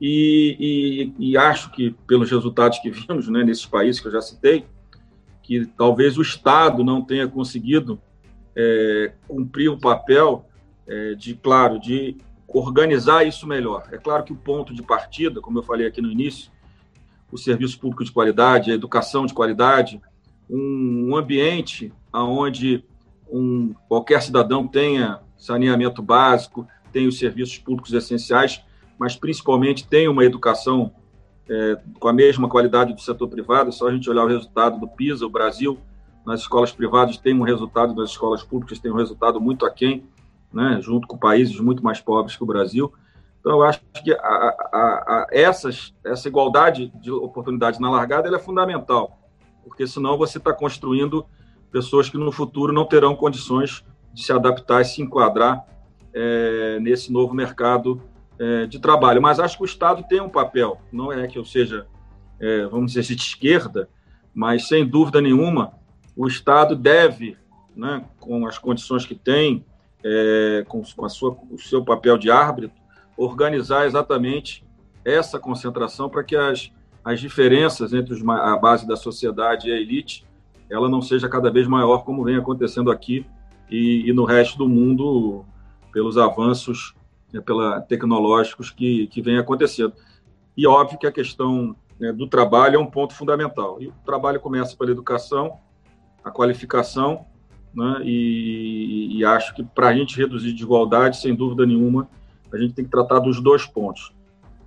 E, 0.05 1.15
e, 1.21 1.31
e, 1.31 1.37
acho 1.37 1.71
que, 1.71 1.93
pelos 2.09 2.29
resultados 2.29 2.81
que 2.81 2.91
vimos 2.91 3.29
né, 3.29 3.45
nesses 3.45 3.65
países 3.65 4.01
que 4.01 4.09
eu 4.09 4.11
já 4.11 4.21
citei, 4.21 4.67
que 5.41 5.65
talvez 5.65 6.19
o 6.19 6.23
Estado 6.23 6.83
não 6.83 7.01
tenha 7.01 7.29
conseguido 7.29 8.01
é, 8.57 9.13
cumprir 9.29 9.69
o 9.69 9.79
papel 9.79 10.45
é, 10.89 11.15
de, 11.15 11.37
claro, 11.37 11.79
de 11.79 12.17
organizar 12.49 13.25
isso 13.25 13.47
melhor. 13.47 13.85
É 13.93 13.97
claro 13.97 14.25
que 14.25 14.33
o 14.33 14.37
ponto 14.37 14.75
de 14.75 14.83
partida, 14.83 15.41
como 15.41 15.61
eu 15.61 15.63
falei 15.63 15.87
aqui 15.87 16.03
no 16.03 16.11
início, 16.11 16.51
o 17.31 17.39
serviço 17.39 17.79
público 17.79 18.03
de 18.03 18.11
qualidade, 18.11 18.73
a 18.73 18.75
educação 18.75 19.25
de 19.25 19.33
qualidade, 19.33 20.01
um, 20.51 21.11
um 21.11 21.17
ambiente 21.17 21.93
onde 22.13 22.85
um, 23.31 23.73
qualquer 23.89 24.21
cidadão 24.21 24.67
tenha 24.67 25.21
saneamento 25.39 26.03
básico, 26.03 26.67
tenha 26.93 27.09
os 27.09 27.21
serviços 27.21 27.57
públicos 27.59 27.93
essenciais, 27.93 28.65
mas 28.99 29.17
principalmente 29.17 29.87
tem 29.87 30.09
uma 30.09 30.25
educação 30.25 30.93
é, 31.49 31.79
com 31.99 32.09
a 32.09 32.13
mesma 32.13 32.49
qualidade 32.49 32.93
do 32.93 33.01
setor 33.01 33.29
privado. 33.29 33.69
É 33.69 33.73
só 33.73 33.89
a 33.89 33.93
gente 33.93 34.09
olhar 34.09 34.25
o 34.25 34.29
resultado 34.29 34.79
do 34.79 34.89
PISA, 34.89 35.27
o 35.27 35.31
Brasil, 35.31 35.79
nas 36.25 36.41
escolas 36.41 36.73
privadas 36.73 37.17
tem 37.17 37.35
um 37.35 37.43
resultado, 37.43 37.95
nas 37.95 38.11
escolas 38.11 38.43
públicas 38.43 38.79
tem 38.79 38.91
um 38.91 38.97
resultado 38.97 39.41
muito 39.41 39.67
aquém, 39.67 40.05
né, 40.53 40.79
junto 40.81 41.07
com 41.07 41.19
países 41.19 41.59
muito 41.59 41.83
mais 41.83 42.01
pobres 42.01 42.37
que 42.37 42.43
o 42.43 42.47
Brasil. 42.47 42.93
Então, 43.41 43.53
eu 43.53 43.63
acho 43.65 43.81
que 44.05 44.13
a, 44.13 44.17
a, 44.17 44.79
a, 44.79 45.27
essas, 45.33 45.93
essa 46.05 46.29
igualdade 46.29 46.93
de 47.01 47.11
oportunidades 47.11 47.81
na 47.81 47.91
largada 47.91 48.35
é 48.35 48.39
fundamental, 48.39 49.19
porque 49.65 49.85
senão 49.85 50.17
você 50.17 50.39
está 50.39 50.53
construindo 50.53 51.27
pessoas 51.73 52.09
que 52.09 52.17
no 52.17 52.31
futuro 52.31 52.73
não 52.73 52.85
terão 52.85 53.17
condições 53.17 53.85
de 54.13 54.23
se 54.23 54.33
adaptar 54.33 54.83
e 54.83 54.85
se 54.85 55.03
enquadrar 55.03 55.67
é, 56.15 56.79
nesse 56.81 57.13
novo 57.13 57.35
mercado 57.35 58.01
é, 58.43 58.67
de 58.67 58.81
trabalho. 58.81 59.23
Mas 59.23 59.39
acho 59.39 59.57
que 59.57 59.63
o 59.63 59.65
Estado 59.65 60.05
tem 60.09 60.21
um 60.21 60.29
papel, 60.29 60.81
não 60.93 61.13
é 61.13 61.29
que 61.29 61.39
eu 61.39 61.45
seja, 61.45 61.87
é, 62.41 62.67
vamos 62.67 62.93
dizer, 62.93 63.15
de 63.15 63.23
esquerda, 63.23 63.89
mas 64.35 64.67
sem 64.67 64.85
dúvida 64.85 65.21
nenhuma, 65.21 65.75
o 66.17 66.27
Estado 66.27 66.75
deve, 66.75 67.37
né, 67.77 68.05
com 68.19 68.45
as 68.47 68.59
condições 68.59 69.07
que 69.07 69.15
tem, 69.15 69.65
é, 70.05 70.65
com, 70.67 70.83
com 70.83 71.05
a 71.05 71.09
sua, 71.09 71.37
o 71.51 71.59
seu 71.59 71.85
papel 71.85 72.19
de 72.19 72.31
árbitro, 72.31 72.77
organizar 73.17 73.87
exatamente 73.87 74.65
essa 75.05 75.39
concentração 75.39 76.09
para 76.09 76.25
que 76.25 76.35
as, 76.35 76.73
as 77.05 77.21
diferenças 77.21 77.93
entre 77.93 78.13
os, 78.13 78.29
a 78.29 78.57
base 78.57 78.87
da 78.89 78.97
sociedade 78.97 79.69
e 79.69 79.73
a 79.73 79.77
elite 79.77 80.27
ela 80.69 80.89
não 80.89 81.03
seja 81.03 81.29
cada 81.29 81.51
vez 81.51 81.69
maior, 81.69 81.99
como 81.99 82.25
vem 82.25 82.37
acontecendo 82.37 82.91
aqui 82.91 83.27
e, 83.71 84.09
e 84.09 84.13
no 84.13 84.25
resto 84.25 84.57
do 84.57 84.67
mundo, 84.67 85.45
pelos 85.93 86.17
avanços 86.17 86.95
né, 87.33 87.41
pela, 87.41 87.81
tecnológicos 87.81 88.71
que, 88.71 89.07
que 89.09 89.23
vem 89.23 89.39
acontecendo. 89.39 89.95
E 90.57 90.67
óbvio 90.67 90.99
que 90.99 91.07
a 91.07 91.13
questão 91.13 91.75
né, 91.99 92.13
do 92.13 92.27
trabalho 92.27 92.77
é 92.77 92.79
um 92.79 92.87
ponto 92.87 93.15
fundamental. 93.15 93.81
E 93.81 93.89
o 93.89 93.95
trabalho 94.05 94.41
começa 94.41 94.77
pela 94.77 94.91
educação, 94.91 95.59
a 96.23 96.31
qualificação, 96.31 97.27
né, 97.75 98.03
e, 98.05 99.19
e 99.19 99.25
acho 99.25 99.55
que 99.55 99.63
para 99.63 99.89
a 99.89 99.95
gente 99.95 100.17
reduzir 100.17 100.53
desigualdade, 100.53 101.17
sem 101.17 101.35
dúvida 101.35 101.65
nenhuma, 101.65 102.09
a 102.53 102.59
gente 102.59 102.75
tem 102.75 102.85
que 102.85 102.91
tratar 102.91 103.19
dos 103.19 103.41
dois 103.41 103.65
pontos. 103.65 104.13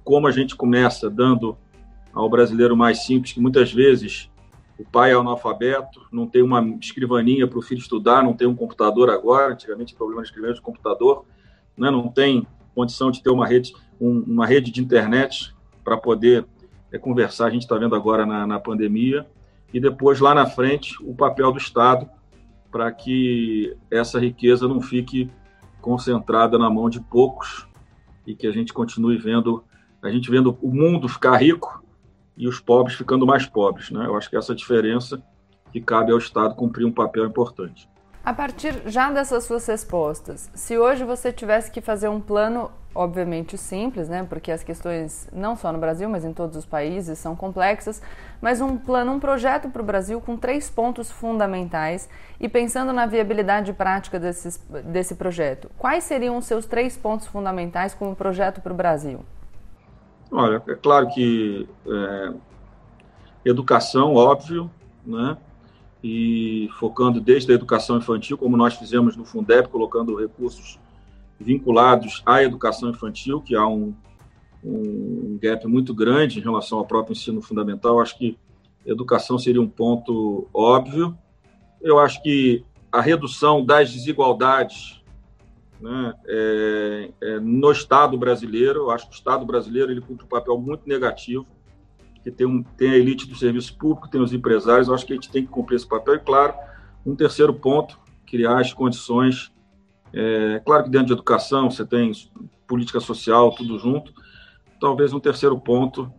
Como 0.04 0.28
a 0.28 0.32
gente 0.32 0.56
começa 0.56 1.10
dando 1.10 1.58
ao 2.14 2.30
brasileiro 2.30 2.76
mais 2.76 3.04
simples, 3.04 3.34
que 3.34 3.40
muitas 3.40 3.72
vezes 3.72 4.32
o 4.78 4.84
pai 4.84 5.12
é 5.12 5.14
analfabeto, 5.14 6.08
não 6.12 6.28
tem 6.28 6.42
uma 6.42 6.62
escrivaninha 6.82 7.48
para 7.48 7.60
o 7.60 7.62
filho 7.62 7.80
estudar, 7.80 8.24
não 8.24 8.34
tem 8.34 8.48
um 8.48 8.56
computador 8.56 9.10
agora, 9.10 9.54
antigamente 9.54 9.94
o 9.94 9.98
problema 9.98 10.22
de 10.22 10.30
escrever 10.30 10.54
de 10.54 10.62
computador, 10.62 11.26
né? 11.78 11.90
não 11.92 12.08
tem 12.10 12.48
condição 12.76 13.10
de 13.10 13.24
ter 13.24 13.30
uma 13.30 13.48
rede, 13.48 13.74
um, 14.00 14.20
uma 14.28 14.46
rede 14.46 14.70
de 14.70 14.82
internet 14.82 15.56
para 15.84 15.98
poder 15.98 16.46
é, 16.92 16.98
conversar, 16.98 17.48
a 17.48 17.50
gente 17.50 17.64
está 17.64 17.78
vendo 17.78 17.96
agora 17.96 18.26
na, 18.26 18.46
na 18.46 18.60
pandemia, 18.60 19.26
e 19.74 19.80
depois 19.80 20.20
lá 20.20 20.36
na 20.36 20.46
frente 20.46 20.96
o 21.02 21.16
papel 21.16 21.52
do 21.52 21.58
Estado 21.58 22.10
para 22.72 22.92
que 22.92 23.76
essa 23.90 24.20
riqueza 24.20 24.68
não 24.68 24.82
fique 24.82 25.32
concentrada 25.82 26.58
na 26.58 26.70
mão 26.70 26.90
de 26.90 27.00
poucos 27.00 27.68
e 28.26 28.36
que 28.36 28.48
a 28.48 28.52
gente 28.52 28.74
continue 28.74 29.18
vendo, 29.18 29.64
a 30.02 30.10
gente 30.10 30.30
vendo 30.30 30.58
o 30.62 30.74
mundo 30.74 31.08
ficar 31.08 31.38
rico 31.38 31.84
e 32.36 32.48
os 32.48 32.60
pobres 32.60 32.96
ficando 32.96 33.26
mais 33.26 33.46
pobres. 33.46 33.92
Né? 33.92 34.06
Eu 34.06 34.18
acho 34.18 34.30
que 34.30 34.36
essa 34.36 34.54
diferença 34.54 35.24
que 35.72 35.80
cabe 35.80 36.12
ao 36.12 36.18
Estado 36.18 36.56
cumprir 36.56 36.86
um 36.86 36.92
papel 36.92 37.26
importante. 37.26 37.88
A 38.26 38.34
partir 38.34 38.82
já 38.88 39.12
dessas 39.12 39.44
suas 39.44 39.68
respostas, 39.68 40.50
se 40.56 40.76
hoje 40.76 41.04
você 41.04 41.32
tivesse 41.32 41.70
que 41.70 41.80
fazer 41.80 42.08
um 42.08 42.20
plano, 42.20 42.72
obviamente 42.96 43.56
simples, 43.56 44.10
né, 44.10 44.26
porque 44.28 44.52
as 44.52 44.64
questões 44.64 45.30
não 45.32 45.56
só 45.56 45.72
no 45.72 45.78
Brasil, 45.78 46.10
mas 46.10 46.26
em 46.26 46.34
todos 46.34 46.58
os 46.58 46.66
países 46.66 47.20
são 47.20 47.36
complexas, 47.36 48.02
mas 48.42 48.62
um 48.62 48.78
plano, 48.78 49.12
um 49.12 49.20
projeto 49.20 49.70
para 49.70 49.80
o 49.80 49.86
Brasil 49.86 50.20
com 50.20 50.36
três 50.36 50.72
pontos 50.72 51.12
fundamentais 51.12 52.10
e 52.40 52.50
pensando 52.50 52.92
na 52.92 53.06
viabilidade 53.06 53.72
prática 53.74 54.20
desse 54.20 55.14
projeto, 55.14 55.70
quais 55.78 56.04
seriam 56.04 56.36
os 56.36 56.46
seus 56.46 56.66
três 56.66 56.98
pontos 56.98 57.28
fundamentais 57.28 57.94
como 57.94 58.16
projeto 58.16 58.60
para 58.60 58.74
o 58.74 58.76
Brasil? 58.76 59.24
Olha, 60.32 60.64
é 60.68 60.74
claro 60.74 61.08
que 61.10 61.70
é, 61.88 62.34
educação, 63.46 64.16
óbvio, 64.16 64.72
né? 65.06 65.38
E 66.08 66.70
focando 66.78 67.20
desde 67.20 67.52
a 67.52 67.56
educação 67.56 67.98
infantil, 67.98 68.38
como 68.38 68.56
nós 68.56 68.76
fizemos 68.76 69.18
no 69.18 69.26
Fundeb, 69.26 69.70
colocando 69.70 70.16
recursos 70.16 70.80
vinculados 71.40 72.22
à 72.28 72.44
educação 72.44 72.92
infantil, 72.92 73.42
que 73.42 73.56
há 73.56 73.68
um, 73.68 73.92
um 74.64 75.40
gap 75.42 75.66
muito 75.66 75.96
grande 75.96 76.38
em 76.38 76.44
relação 76.44 76.78
ao 76.78 76.86
próprio 76.86 77.14
ensino 77.14 77.42
fundamental. 77.42 78.00
Acho 78.00 78.20
que 78.20 78.38
educação 78.86 79.40
seria 79.40 79.60
um 79.60 79.68
ponto 79.68 80.48
óbvio. 80.54 81.18
Eu 81.82 81.98
acho 81.98 82.22
que 82.22 82.64
a 82.92 83.02
redução 83.02 83.66
das 83.66 83.92
desigualdades 83.92 85.02
né, 85.82 86.14
é, 86.28 87.12
é, 87.22 87.40
no 87.40 87.72
Estado 87.72 88.16
brasileiro. 88.16 88.82
Eu 88.82 88.92
acho 88.92 89.08
que 89.08 89.16
o 89.16 89.18
Estado 89.18 89.44
brasileiro 89.44 89.92
ele 89.92 90.02
cumpre 90.02 90.26
um 90.26 90.30
papel 90.30 90.56
muito 90.60 90.88
negativo, 90.88 91.48
que 92.26 92.32
tem, 92.32 92.48
um, 92.48 92.64
tem 92.64 92.90
a 92.90 92.98
elite 92.98 93.28
do 93.28 93.36
serviço 93.36 93.78
público, 93.78 94.10
tem 94.10 94.20
os 94.20 94.34
empresários. 94.34 94.90
Acho 94.90 95.06
que 95.06 95.14
a 95.14 95.16
gente 95.16 95.30
tem 95.30 95.46
que 95.46 95.52
cumprir 95.52 95.76
esse 95.76 95.88
papel. 95.88 96.16
E, 96.16 96.20
claro, 96.20 96.56
um 97.06 97.16
terceiro 97.16 97.54
ponto, 97.54 98.00
criar 98.26 98.60
as 98.60 98.74
condições. 98.74 99.54
É, 100.12 100.60
claro 100.66 100.86
que 100.86 100.90
dentro 100.90 101.06
de 101.06 101.14
educação 101.14 101.70
você 101.70 101.86
tem 101.86 102.12
política 102.68 103.00
social, 103.00 103.54
tudo 103.54 103.78
junto. 103.78 104.12
Talvez 104.82 105.14
um 105.14 105.20
terceiro 105.20 105.60
ponto, 105.60 106.12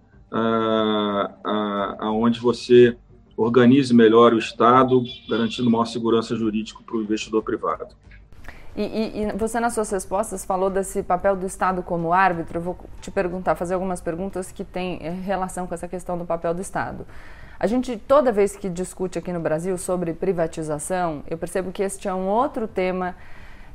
aonde 1.98 2.38
você 2.38 2.96
organize 3.36 3.92
melhor 3.92 4.32
o 4.32 4.38
Estado, 4.38 5.02
garantindo 5.28 5.68
maior 5.68 5.86
segurança 5.86 6.36
jurídica 6.36 6.84
para 6.86 6.96
o 6.96 7.02
investidor 7.02 7.42
privado. 7.42 7.96
E, 8.76 8.83
e, 8.83 9.23
e, 9.23 9.33
você, 9.33 9.59
nas 9.59 9.73
suas 9.73 9.90
respostas, 9.90 10.45
falou 10.45 10.68
desse 10.68 11.02
papel 11.02 11.35
do 11.35 11.47
Estado 11.47 11.83
como 11.83 12.12
árbitro. 12.12 12.59
Eu 12.59 12.62
vou 12.62 12.76
te 13.00 13.11
perguntar, 13.11 13.54
fazer 13.54 13.73
algumas 13.73 14.02
perguntas 14.02 14.52
que 14.52 14.62
têm 14.62 14.99
eh, 15.00 15.09
relação 15.11 15.66
com 15.66 15.75
essa 15.75 15.88
questão 15.88 16.18
do 16.18 16.26
papel 16.26 16.52
do 16.52 16.61
Estado. 16.61 17.06
A 17.59 17.66
gente, 17.66 17.97
toda 17.97 18.30
vez 18.30 18.54
que 18.54 18.68
discute 18.68 19.18
aqui 19.18 19.33
no 19.33 19.40
Brasil 19.40 19.78
sobre 19.78 20.12
privatização, 20.12 21.23
eu 21.26 21.38
percebo 21.38 21.73
que 21.73 21.83
este 21.83 22.06
é 22.06 22.12
um 22.12 22.28
outro 22.28 22.68
tema 22.68 23.14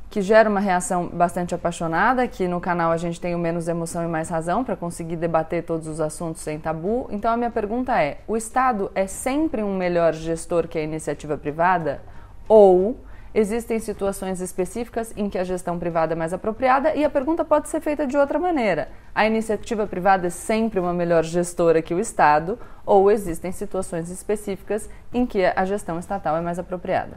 que 0.08 0.22
gera 0.22 0.48
uma 0.48 0.60
reação 0.60 1.08
bastante 1.08 1.52
apaixonada, 1.52 2.28
que 2.28 2.46
no 2.46 2.60
canal 2.60 2.92
a 2.92 2.96
gente 2.96 3.20
tem 3.20 3.34
o 3.34 3.38
menos 3.38 3.66
emoção 3.66 4.04
e 4.04 4.06
mais 4.06 4.28
razão 4.28 4.62
para 4.62 4.76
conseguir 4.76 5.16
debater 5.16 5.64
todos 5.64 5.88
os 5.88 6.00
assuntos 6.00 6.42
sem 6.42 6.60
tabu. 6.60 7.08
Então 7.10 7.32
a 7.32 7.36
minha 7.36 7.50
pergunta 7.50 8.00
é: 8.00 8.18
o 8.28 8.36
Estado 8.36 8.88
é 8.94 9.08
sempre 9.08 9.64
um 9.64 9.76
melhor 9.76 10.12
gestor 10.12 10.68
que 10.68 10.78
a 10.78 10.82
iniciativa 10.82 11.36
privada? 11.36 12.02
Ou 12.46 12.96
Existem 13.34 13.78
situações 13.78 14.42
específicas 14.42 15.14
em 15.16 15.30
que 15.30 15.38
a 15.38 15.44
gestão 15.44 15.78
privada 15.78 16.12
é 16.12 16.16
mais 16.16 16.34
apropriada 16.34 16.94
e 16.94 17.02
a 17.02 17.08
pergunta 17.08 17.42
pode 17.42 17.68
ser 17.70 17.80
feita 17.80 18.06
de 18.06 18.14
outra 18.14 18.38
maneira. 18.38 18.90
A 19.14 19.26
iniciativa 19.26 19.86
privada 19.86 20.26
é 20.26 20.30
sempre 20.30 20.78
uma 20.78 20.92
melhor 20.92 21.24
gestora 21.24 21.80
que 21.80 21.94
o 21.94 21.98
Estado 21.98 22.58
ou 22.84 23.10
existem 23.10 23.50
situações 23.50 24.10
específicas 24.10 24.90
em 25.14 25.24
que 25.24 25.44
a 25.44 25.64
gestão 25.64 25.98
estatal 25.98 26.36
é 26.36 26.42
mais 26.42 26.58
apropriada? 26.58 27.16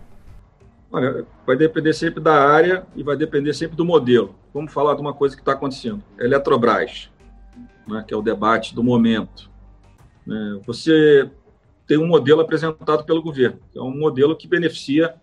Olha, 0.89 1.25
vai 1.45 1.57
depender 1.57 1.91
sempre 1.91 2.21
da 2.21 2.47
área 2.47 2.85
e 2.95 3.03
vai 3.03 3.17
depender 3.17 3.53
sempre 3.53 3.75
do 3.75 3.83
modelo. 3.83 4.33
Vamos 4.53 4.71
falar 4.71 4.95
de 4.95 5.01
uma 5.01 5.13
coisa 5.13 5.35
que 5.35 5.41
está 5.41 5.51
acontecendo. 5.51 6.01
Eletrobras, 6.17 7.11
né, 7.85 8.05
que 8.07 8.13
é 8.13 8.17
o 8.17 8.21
debate 8.21 8.73
do 8.73 8.81
momento. 8.81 9.49
Né, 10.25 10.61
você 10.65 11.29
tem 11.85 11.97
um 11.97 12.07
modelo 12.07 12.39
apresentado 12.39 13.03
pelo 13.03 13.21
governo, 13.21 13.59
é 13.75 13.81
um 13.81 13.95
modelo 13.95 14.33
que 14.33 14.47
beneficia 14.47 15.13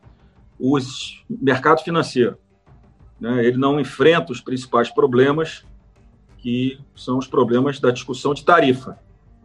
os 0.65 1.25
mercado 1.29 1.83
financeiro. 1.83 2.39
Né? 3.21 3.45
Ele 3.45 3.57
não 3.57 3.81
enfrenta 3.81 4.31
os 4.31 4.41
principais 4.41 4.89
problemas, 4.89 5.65
que 6.39 6.79
são 6.95 7.19
os 7.19 7.27
problemas 7.27 7.81
da 7.81 7.91
discussão 7.91 8.33
de 8.33 8.45
tarifa. 8.45 8.97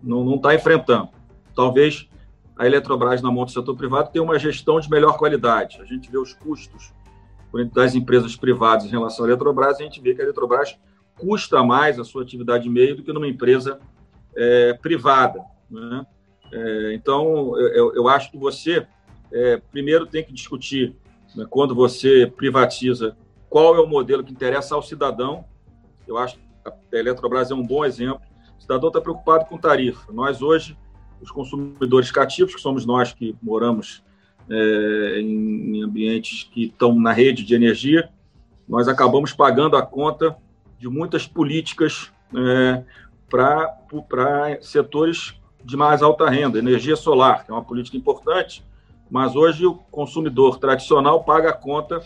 Não 0.02 0.36
está 0.36 0.54
enfrentando. 0.54 1.10
Talvez 1.56 2.08
a 2.56 2.68
Eletrobras, 2.68 3.20
na 3.22 3.32
mão 3.32 3.46
do 3.46 3.52
setor 3.52 3.76
privado, 3.76 4.12
tenha 4.12 4.24
uma 4.24 4.38
gestão 4.38 4.80
de 4.80 4.88
melhor 4.90 5.18
qualidade. 5.18 5.82
A 5.82 5.86
gente 5.86 6.10
vê 6.12 6.20
os 6.20 6.34
custos 6.34 6.94
das 7.74 7.96
empresas 7.96 8.36
privadas 8.36 8.86
em 8.86 8.90
relação 8.90 9.26
à 9.26 9.28
Eletrobras, 9.30 9.80
a 9.80 9.84
gente 9.84 10.00
vê 10.00 10.14
que 10.14 10.22
a 10.22 10.24
Eletrobras 10.24 10.78
custa 11.18 11.64
mais 11.64 12.00
a 12.00 12.04
sua 12.04 12.22
atividade 12.22 12.70
meio 12.70 12.96
do 12.96 13.02
que 13.02 13.12
numa 13.12 13.28
empresa 13.28 13.80
é, 14.36 14.74
privada. 14.74 15.40
Né? 15.70 16.06
É, 16.52 16.94
então, 16.94 17.58
eu, 17.60 17.96
eu, 17.96 18.08
acho 18.08 18.30
que 18.30 18.38
você, 18.38 18.86
é, 19.32 19.58
primeiro, 19.72 20.06
tem 20.06 20.24
que 20.24 20.32
discutir 20.32 20.96
né, 21.38 21.46
quando 21.48 21.76
você 21.76 22.26
privatiza, 22.26 23.16
qual 23.48 23.76
é 23.76 23.80
o 23.80 23.88
modelo 23.88 24.24
que 24.24 24.32
interessa 24.32 24.74
ao 24.74 24.82
cidadão. 24.82 25.46
Eu 26.08 26.18
acho 26.18 26.36
que 26.36 26.42
a 26.66 26.98
Eletrobras 26.98 27.52
é 27.52 27.54
um 27.54 27.66
bom 27.66 27.86
exemplo. 27.86 28.22
O 28.58 28.62
cidadão 28.62 28.90
está 28.90 29.00
preocupado 29.00 29.46
com 29.46 29.58
tarifa. 29.58 30.12
Nós, 30.12 30.42
hoje, 30.42 30.76
os 31.22 31.30
consumidores 31.30 32.12
cativos, 32.12 32.56
que 32.56 32.62
somos 32.62 32.86
nós 32.86 33.14
que 33.14 33.36
moramos 33.42 34.04
é, 34.50 35.20
em, 35.22 35.78
em 35.78 35.84
ambientes 35.84 36.50
que 36.52 36.66
estão 36.66 37.00
na 37.00 37.14
rede 37.14 37.44
de 37.44 37.54
energia, 37.54 38.10
nós 38.68 38.88
acabamos 38.88 39.32
pagando 39.32 39.78
a 39.78 39.86
conta 39.86 40.36
de 40.80 40.90
muitas 40.90 41.28
políticas 41.28 42.12
é, 42.36 42.84
para 43.30 43.78
setores 44.62 45.36
de 45.64 45.78
mais 45.78 46.02
alta 46.02 46.30
renda, 46.30 46.58
energia 46.58 46.96
solar, 46.96 47.46
que 47.46 47.52
é 47.52 47.54
uma 47.54 47.64
política 47.64 47.96
importante, 47.96 48.64
mas 49.10 49.36
hoje 49.36 49.66
o 49.66 49.76
consumidor 49.76 50.60
tradicional 50.60 51.24
paga 51.24 51.50
a 51.50 51.54
conta 51.54 52.02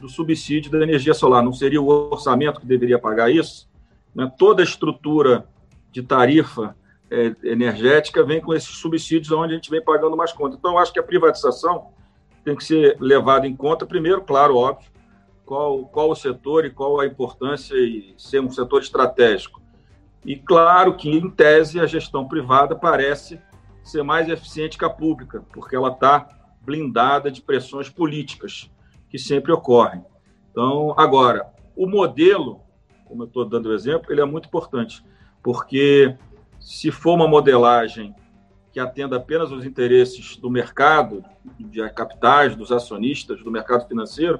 do 0.00 0.08
subsídio 0.08 0.70
da 0.70 0.82
energia 0.82 1.14
solar. 1.14 1.42
Não 1.42 1.52
seria 1.52 1.80
o 1.80 1.86
orçamento 1.86 2.60
que 2.60 2.66
deveria 2.66 2.98
pagar 2.98 3.30
isso? 3.30 3.70
Né? 4.14 4.30
Toda 4.36 4.62
a 4.62 4.64
estrutura 4.64 5.46
de 5.90 6.02
tarifa 6.02 6.76
é, 7.10 7.34
energética 7.44 8.24
vem 8.24 8.40
com 8.40 8.54
esses 8.54 8.76
subsídios 8.76 9.30
onde 9.30 9.52
a 9.52 9.56
gente 9.56 9.70
vem 9.70 9.82
pagando 9.82 10.16
mais 10.16 10.32
conta. 10.32 10.56
Então, 10.58 10.78
acho 10.78 10.92
que 10.92 10.98
a 10.98 11.02
privatização 11.02 11.88
tem 12.44 12.56
que 12.56 12.64
ser 12.64 12.96
levada 12.98 13.46
em 13.46 13.54
conta, 13.54 13.86
primeiro, 13.86 14.22
claro, 14.22 14.56
óbvio, 14.56 14.90
qual, 15.44 15.84
qual 15.84 16.10
o 16.10 16.16
setor 16.16 16.64
e 16.64 16.70
qual 16.70 16.98
a 16.98 17.06
importância 17.06 17.74
e 17.74 18.14
ser 18.16 18.40
um 18.40 18.50
setor 18.50 18.80
estratégico. 18.80 19.62
E 20.24 20.36
claro 20.36 20.96
que, 20.96 21.10
em 21.10 21.30
tese, 21.30 21.78
a 21.78 21.86
gestão 21.86 22.26
privada 22.26 22.74
parece 22.74 23.40
ser 23.82 24.02
mais 24.02 24.28
eficiente 24.28 24.78
que 24.78 24.84
a 24.84 24.90
pública, 24.90 25.44
porque 25.52 25.76
ela 25.76 25.88
está 25.88 26.28
blindada 26.64 27.30
de 27.30 27.42
pressões 27.42 27.88
políticas 27.88 28.70
que 29.08 29.18
sempre 29.18 29.52
ocorrem. 29.52 30.04
Então, 30.50 30.94
agora, 30.96 31.52
o 31.76 31.86
modelo, 31.86 32.60
como 33.04 33.22
eu 33.22 33.26
estou 33.26 33.44
dando 33.44 33.68
o 33.68 33.74
exemplo, 33.74 34.12
ele 34.12 34.20
é 34.20 34.24
muito 34.24 34.46
importante. 34.46 35.04
porque 35.42 36.16
se 36.60 36.92
for 36.92 37.14
uma 37.14 37.26
modelagem 37.26 38.14
que 38.72 38.78
atenda 38.78 39.16
apenas 39.16 39.50
os 39.50 39.66
interesses 39.66 40.36
do 40.36 40.48
mercado, 40.48 41.24
de 41.58 41.86
capitais, 41.90 42.54
dos 42.54 42.70
acionistas, 42.70 43.42
do 43.42 43.50
mercado 43.50 43.86
financeiro, 43.88 44.38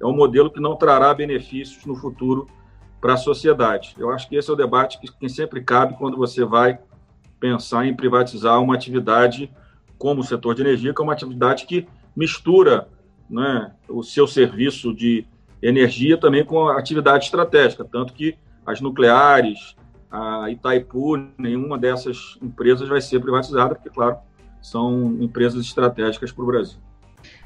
é 0.00 0.04
um 0.04 0.14
modelo 0.14 0.50
que 0.50 0.60
não 0.60 0.76
trará 0.76 1.14
benefícios 1.14 1.84
no 1.86 1.94
futuro 1.94 2.48
para 3.00 3.14
a 3.14 3.16
sociedade. 3.16 3.94
Eu 3.96 4.10
acho 4.10 4.28
que 4.28 4.36
esse 4.36 4.50
é 4.50 4.52
o 4.52 4.56
debate 4.56 4.98
que 4.98 5.28
sempre 5.28 5.62
cabe 5.62 5.96
quando 5.96 6.16
você 6.16 6.44
vai 6.44 6.78
pensar 7.38 7.86
em 7.86 7.94
privatizar 7.94 8.60
uma 8.60 8.74
atividade 8.74 9.50
como 10.00 10.22
o 10.22 10.24
setor 10.24 10.54
de 10.54 10.62
energia, 10.62 10.94
que 10.94 11.00
é 11.00 11.04
uma 11.04 11.12
atividade 11.12 11.66
que 11.66 11.86
mistura 12.16 12.88
né, 13.28 13.70
o 13.86 14.02
seu 14.02 14.26
serviço 14.26 14.94
de 14.94 15.26
energia 15.62 16.16
também 16.16 16.42
com 16.42 16.68
a 16.68 16.78
atividade 16.78 17.26
estratégica, 17.26 17.84
tanto 17.84 18.14
que 18.14 18.34
as 18.64 18.80
nucleares, 18.80 19.76
a 20.10 20.50
Itaipu, 20.50 21.18
nenhuma 21.36 21.76
dessas 21.76 22.38
empresas 22.40 22.88
vai 22.88 23.02
ser 23.02 23.20
privatizada, 23.20 23.74
porque, 23.74 23.90
claro, 23.90 24.16
são 24.62 25.18
empresas 25.20 25.62
estratégicas 25.66 26.32
para 26.32 26.44
o 26.44 26.46
Brasil. 26.46 26.78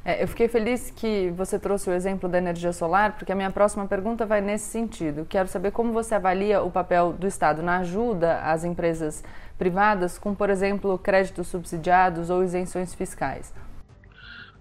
É, 0.05 0.23
eu 0.23 0.29
fiquei 0.29 0.47
feliz 0.47 0.91
que 0.91 1.31
você 1.31 1.59
trouxe 1.59 1.91
o 1.91 1.93
exemplo 1.93 2.29
da 2.29 2.39
energia 2.39 2.73
solar, 2.73 3.17
porque 3.17 3.33
a 3.33 3.35
minha 3.35 3.51
próxima 3.51 3.85
pergunta 3.87 4.25
vai 4.25 4.41
nesse 4.41 4.67
sentido. 4.67 5.27
Quero 5.29 5.49
saber 5.49 5.73
como 5.73 5.93
você 5.93 6.15
avalia 6.15 6.63
o 6.63 6.71
papel 6.71 7.13
do 7.13 7.27
Estado 7.27 7.63
na 7.63 7.79
ajuda 7.79 8.39
às 8.43 8.63
empresas 8.63 9.25
privadas 9.59 10.19
com, 10.19 10.35
por 10.35 10.51
exemplo, 10.51 10.99
créditos 10.99 11.49
subsidiados 11.49 12.31
ou 12.31 12.43
isenções 12.43 12.95
fiscais. 12.95 13.53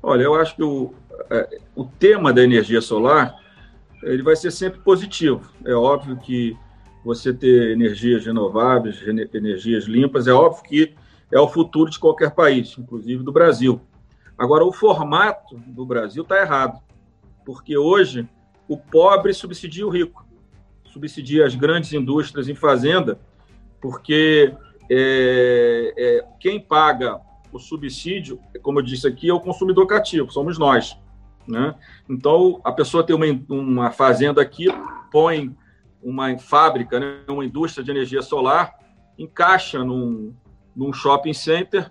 Olha, 0.02 0.24
eu 0.24 0.36
acho 0.36 0.56
que 0.56 0.64
o, 0.64 0.94
é, 1.30 1.60
o 1.76 1.86
tema 1.86 2.34
da 2.34 2.44
energia 2.44 2.82
solar 2.82 3.42
ele 4.04 4.22
vai 4.22 4.36
ser 4.36 4.52
sempre 4.52 4.80
positivo. 4.80 5.50
É 5.66 5.74
óbvio 5.74 6.18
que 6.18 6.58
você 7.04 7.34
ter 7.34 7.72
energias 7.72 8.26
renováveis, 8.26 9.02
energias 9.34 9.86
limpas, 9.86 10.28
é 10.28 10.34
óbvio 10.34 10.64
que 10.64 10.96
é 11.32 11.40
o 11.40 11.48
futuro 11.48 11.90
de 11.90 12.00
qualquer 12.00 12.32
país, 12.32 12.76
inclusive 12.78 13.24
do 13.24 13.32
Brasil. 13.32 13.82
Agora, 14.38 14.64
o 14.64 14.72
formato 14.72 15.58
do 15.68 15.86
Brasil 15.86 16.24
está 16.24 16.40
errado, 16.40 16.82
porque 17.46 17.78
hoje 17.78 18.28
o 18.68 18.78
pobre 18.78 19.34
subsidia 19.34 19.86
o 19.86 19.90
rico, 19.90 20.26
subsidia 20.86 21.46
as 21.46 21.56
grandes 21.56 21.92
indústrias 21.94 22.48
em 22.48 22.56
fazenda, 22.56 23.20
porque 23.82 24.54
é, 24.90 25.94
é, 25.98 26.26
quem 26.40 26.60
paga 26.60 27.20
o 27.52 27.60
subsídio, 27.60 28.40
como 28.62 28.80
eu 28.80 28.84
disse 28.84 29.08
aqui, 29.08 29.30
é 29.30 29.34
o 29.34 29.40
consumidor 29.40 29.86
cativo, 29.86 30.32
somos 30.32 30.58
nós. 30.58 30.98
Né? 31.48 31.76
Então, 32.10 32.60
a 32.64 32.72
pessoa 32.72 33.04
tem 33.04 33.16
uma, 33.16 33.26
uma 33.50 33.92
fazenda 33.92 34.42
aqui, 34.42 34.68
põe 35.12 35.56
uma 36.02 36.38
fábrica, 36.38 37.00
né, 37.00 37.20
uma 37.28 37.46
indústria 37.46 37.84
de 37.84 37.92
energia 37.92 38.22
solar, 38.22 38.74
encaixa 39.18 39.84
num, 39.84 40.34
num 40.76 40.92
shopping 40.92 41.34
center, 41.34 41.90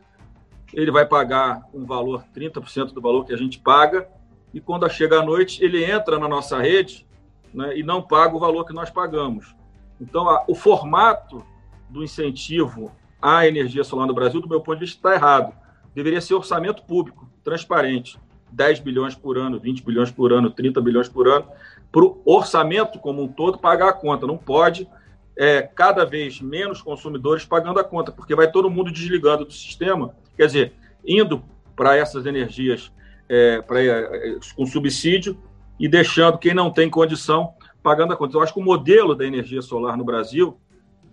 ele 0.72 0.90
vai 0.90 1.06
pagar 1.06 1.62
um 1.72 1.84
valor, 1.84 2.25
30% 2.34 2.92
do 2.92 3.00
valor 3.00 3.25
que 3.25 3.32
a 3.32 3.37
gente 3.37 3.58
paga, 3.58 4.08
e 4.52 4.61
quando 4.61 4.88
chega 4.90 5.20
a 5.20 5.25
noite, 5.25 5.62
ele 5.64 5.84
entra 5.84 6.18
na 6.18 6.28
nossa 6.28 6.61
rede 6.61 7.06
né, 7.54 7.76
e 7.76 7.82
não 7.82 8.02
paga 8.02 8.37
o 8.37 8.40
valor 8.40 8.64
que 8.66 8.72
nós 8.72 8.90
pagamos. 8.90 9.54
Então, 10.00 10.28
a, 10.28 10.44
o 10.46 10.54
formato 10.54 11.44
do 11.92 12.02
incentivo 12.02 12.90
à 13.20 13.46
energia 13.46 13.84
solar 13.84 14.06
no 14.06 14.14
Brasil, 14.14 14.40
do 14.40 14.49
meu 14.49 14.61
ponto 14.61 14.78
de 14.78 14.87
vista, 14.87 14.96
está 14.96 15.14
errado. 15.14 15.54
Deveria 15.94 16.20
ser 16.20 16.34
orçamento 16.34 16.82
público, 16.82 17.28
transparente. 17.44 18.18
10 18.50 18.80
bilhões 18.80 19.14
por 19.14 19.38
ano, 19.38 19.58
20 19.58 19.84
bilhões 19.84 20.11
por 20.11 20.32
ano, 20.32 20.50
30 20.50 20.80
bilhões 20.80 21.08
por 21.08 21.26
ano, 21.26 21.46
para 21.90 22.04
o 22.04 22.20
orçamento 22.25 22.99
como 22.99 23.22
um 23.22 23.28
todo 23.28 23.58
pagar 23.58 23.88
a 23.88 23.92
conta. 23.92 24.26
Não 24.26 24.37
pode 24.37 24.88
é, 25.37 25.62
cada 25.62 26.04
vez 26.04 26.40
menos 26.40 26.82
consumidores 26.82 27.44
pagando 27.44 27.78
a 27.78 27.84
conta, 27.84 28.12
porque 28.12 28.34
vai 28.34 28.50
todo 28.50 28.70
mundo 28.70 28.90
desligando 28.90 29.44
do 29.44 29.52
sistema, 29.52 30.14
quer 30.37 30.46
dizer, 30.46 30.72
indo 31.04 31.42
para 31.75 31.96
essas 31.96 32.26
energias 32.26 32.92
é, 33.28 33.62
pra, 33.62 33.82
é, 33.82 34.38
com 34.54 34.66
subsídio 34.66 35.38
e 35.78 35.88
deixando 35.88 36.38
quem 36.38 36.54
não 36.54 36.71
tem 36.71 36.90
condição 36.90 37.54
pagando 37.82 38.12
a 38.12 38.17
conta. 38.17 38.36
Eu 38.36 38.43
acho 38.43 38.52
que 38.52 38.60
o 38.60 38.64
modelo 38.64 39.14
da 39.14 39.25
energia 39.25 39.62
solar 39.62 39.97
no 39.97 40.04
Brasil, 40.04 40.56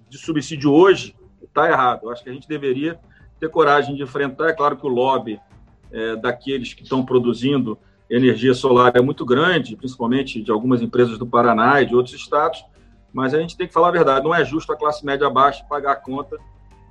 de 0.10 0.18
subsídio 0.18 0.72
hoje, 0.72 1.16
está 1.44 1.70
errado. 1.70 2.02
Eu 2.04 2.12
acho 2.12 2.24
que 2.24 2.30
a 2.30 2.34
gente 2.34 2.48
deveria 2.48 3.00
ter 3.40 3.50
coragem 3.50 3.96
de 3.96 4.04
enfrentar. 4.04 4.50
É 4.50 4.54
claro 4.54 4.78
que 4.78 4.86
o 4.86 4.90
lobby 4.90 5.40
é, 5.92 6.16
daqueles 6.16 6.74
que 6.74 6.84
estão 6.84 7.06
produzindo 7.06 7.78
energia 8.10 8.54
solar 8.54 8.94
é 8.96 9.02
muito 9.02 9.24
grande, 9.24 9.76
principalmente 9.76 10.42
de 10.42 10.52
algumas 10.52 10.82
empresas 10.82 11.18
do 11.18 11.28
Paraná 11.28 11.82
e 11.82 11.86
de 11.86 11.96
outros 11.96 12.16
estados, 12.16 12.66
mas 13.14 13.34
a 13.34 13.40
gente 13.40 13.56
tem 13.56 13.68
que 13.68 13.74
falar 13.74 13.90
a 13.90 13.92
verdade, 13.92 14.26
não 14.26 14.34
é 14.34 14.44
justo 14.44 14.72
a 14.74 14.78
classe 14.78 15.06
média 15.06 15.30
baixa 15.30 15.64
pagar 15.70 15.92
a 15.94 15.96
conta 15.96 16.38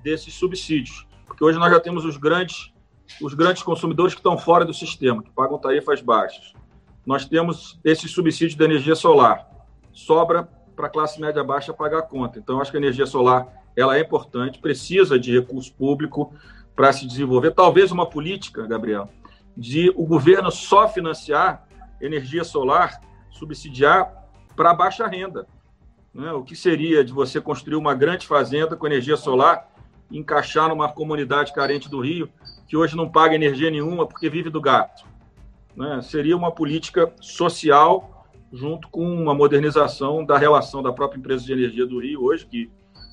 desses 0.02 0.34
subsídios, 0.34 1.06
porque 1.26 1.44
hoje 1.44 1.58
nós 1.58 1.72
já 1.72 1.80
temos 1.80 2.04
os 2.04 2.16
grandes, 2.16 2.72
os 3.20 3.34
grandes 3.34 3.62
consumidores 3.62 4.14
que 4.14 4.20
estão 4.20 4.38
fora 4.38 4.64
do 4.64 4.72
sistema, 4.72 5.22
que 5.22 5.30
pagam 5.30 5.58
tarifas 5.58 6.00
baixas. 6.00 6.52
Nós 7.04 7.24
temos 7.24 7.80
esses 7.84 8.10
subsídios 8.12 8.54
da 8.54 8.64
energia 8.64 8.94
solar, 8.94 9.48
sobra 9.92 10.48
para 10.78 10.86
a 10.86 10.90
classe 10.90 11.20
média 11.20 11.42
baixa 11.42 11.74
pagar 11.74 11.98
a 11.98 12.02
conta. 12.02 12.38
Então, 12.38 12.60
acho 12.60 12.70
que 12.70 12.76
a 12.76 12.80
energia 12.80 13.04
solar 13.04 13.48
ela 13.76 13.96
é 13.96 14.00
importante, 14.00 14.60
precisa 14.60 15.18
de 15.18 15.36
recurso 15.36 15.74
público, 15.74 16.32
para 16.76 16.92
se 16.92 17.04
desenvolver, 17.04 17.50
talvez 17.50 17.90
uma 17.90 18.06
política, 18.06 18.64
Gabriel, 18.64 19.08
de 19.56 19.92
o 19.96 20.06
governo 20.06 20.48
só 20.52 20.88
financiar 20.88 21.66
energia 22.00 22.44
solar, 22.44 23.00
subsidiar 23.32 24.28
para 24.54 24.72
baixa 24.72 25.04
renda. 25.08 25.48
Né? 26.14 26.30
O 26.30 26.44
que 26.44 26.54
seria 26.54 27.04
de 27.04 27.12
você 27.12 27.40
construir 27.40 27.74
uma 27.74 27.94
grande 27.94 28.28
fazenda 28.28 28.76
com 28.76 28.86
energia 28.86 29.16
solar, 29.16 29.68
encaixar 30.08 30.68
numa 30.68 30.88
comunidade 30.88 31.52
carente 31.52 31.90
do 31.90 32.00
Rio, 32.00 32.30
que 32.68 32.76
hoje 32.76 32.96
não 32.96 33.10
paga 33.10 33.34
energia 33.34 33.72
nenhuma 33.72 34.06
porque 34.06 34.30
vive 34.30 34.48
do 34.48 34.60
gato? 34.60 35.04
Né? 35.74 36.00
Seria 36.02 36.36
uma 36.36 36.52
política 36.52 37.12
social 37.20 38.17
junto 38.52 38.88
com 38.88 39.04
uma 39.04 39.34
modernização 39.34 40.24
da 40.24 40.38
relação 40.38 40.82
da 40.82 40.92
própria 40.92 41.18
empresa 41.18 41.44
de 41.44 41.52
energia 41.52 41.86
do 41.86 42.00
Rio 42.00 42.24
hoje, 42.24 42.46
que 42.46 42.70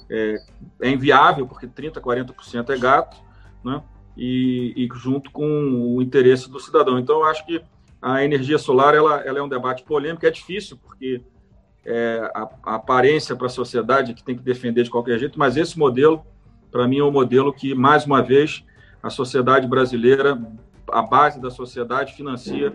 é, 0.09 0.37
é 0.81 0.89
inviável, 0.89 1.47
porque 1.47 1.67
30%, 1.67 1.99
40% 1.99 2.69
é 2.69 2.77
gato, 2.77 3.17
né? 3.63 3.81
E, 4.17 4.73
e, 4.77 4.89
junto 4.97 5.29
com 5.29 5.45
o 5.97 6.01
interesse 6.01 6.49
do 6.49 6.59
cidadão. 6.59 6.97
Então, 6.97 7.17
eu 7.17 7.25
acho 7.25 7.45
que 7.45 7.61
a 8.01 8.23
energia 8.23 8.57
solar 8.57 8.93
ela, 8.93 9.19
ela 9.21 9.39
é 9.39 9.41
um 9.41 9.49
debate 9.49 9.83
polêmico, 9.83 10.25
é 10.25 10.31
difícil, 10.31 10.77
porque 10.77 11.21
é, 11.83 12.31
a, 12.33 12.49
a, 12.63 12.75
aparência 12.75 13.35
para 13.35 13.47
a 13.47 13.49
sociedade 13.49 14.13
que 14.13 14.23
tem 14.23 14.37
que 14.37 14.43
defender 14.43 14.83
de 14.83 14.89
qualquer 14.89 15.19
jeito, 15.19 15.37
mas 15.37 15.57
esse 15.57 15.77
modelo, 15.77 16.25
para 16.71 16.87
mim, 16.87 16.99
é 16.99 17.03
um 17.03 17.11
modelo 17.11 17.51
que, 17.51 17.75
mais 17.75 18.05
uma 18.05 18.21
vez, 18.21 18.63
a 19.03 19.09
sociedade 19.09 19.67
brasileira, 19.67 20.39
a 20.91 21.01
base 21.01 21.39
da 21.39 21.49
sociedade, 21.49 22.13
financia 22.13 22.73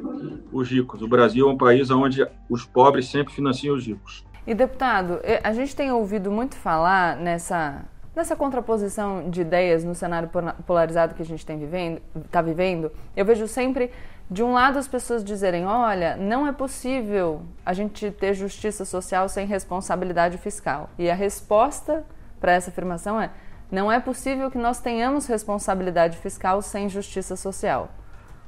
os 0.53 0.71
ricos. 0.71 1.03
O 1.03 1.09
Brasil 1.09 1.49
é 1.49 1.53
um 1.53 1.57
país 1.57 1.91
onde 1.91 2.27
os 2.49 2.65
pobres 2.65 3.09
sempre 3.09 3.33
financiam 3.33 3.75
os 3.75 3.87
ricos. 3.87 4.25
E, 4.47 4.55
deputado, 4.55 5.21
a 5.43 5.53
gente 5.53 5.77
tem 5.77 5.93
ouvido 5.93 6.31
muito 6.31 6.57
falar 6.57 7.17
nessa 7.17 7.85
Nessa 8.15 8.35
contraposição 8.35 9.31
de 9.31 9.41
ideias 9.41 9.85
no 9.85 9.95
cenário 9.95 10.29
polarizado 10.67 11.15
que 11.15 11.23
a 11.23 11.25
gente 11.25 11.39
está 11.39 11.55
vivendo, 11.55 12.03
vivendo, 12.45 12.91
eu 13.17 13.25
vejo 13.25 13.47
sempre, 13.47 13.93
de 14.29 14.43
um 14.43 14.53
lado, 14.53 14.81
as 14.81 14.89
pessoas 14.89 15.23
dizerem: 15.23 15.65
olha, 15.65 16.17
não 16.17 16.45
é 16.45 16.51
possível 16.51 17.43
a 17.65 17.73
gente 17.73 18.11
ter 18.11 18.35
justiça 18.35 18.85
social 18.85 19.29
sem 19.29 19.47
responsabilidade 19.47 20.39
fiscal. 20.39 20.91
E 20.99 21.09
a 21.09 21.15
resposta 21.15 22.05
para 22.41 22.51
essa 22.51 22.71
afirmação 22.71 23.21
é: 23.21 23.31
não 23.71 23.91
é 23.91 24.01
possível 24.01 24.51
que 24.51 24.59
nós 24.59 24.81
tenhamos 24.81 25.27
responsabilidade 25.27 26.19
fiscal 26.19 26.61
sem 26.61 26.89
justiça 26.89 27.37
social. 27.37 27.91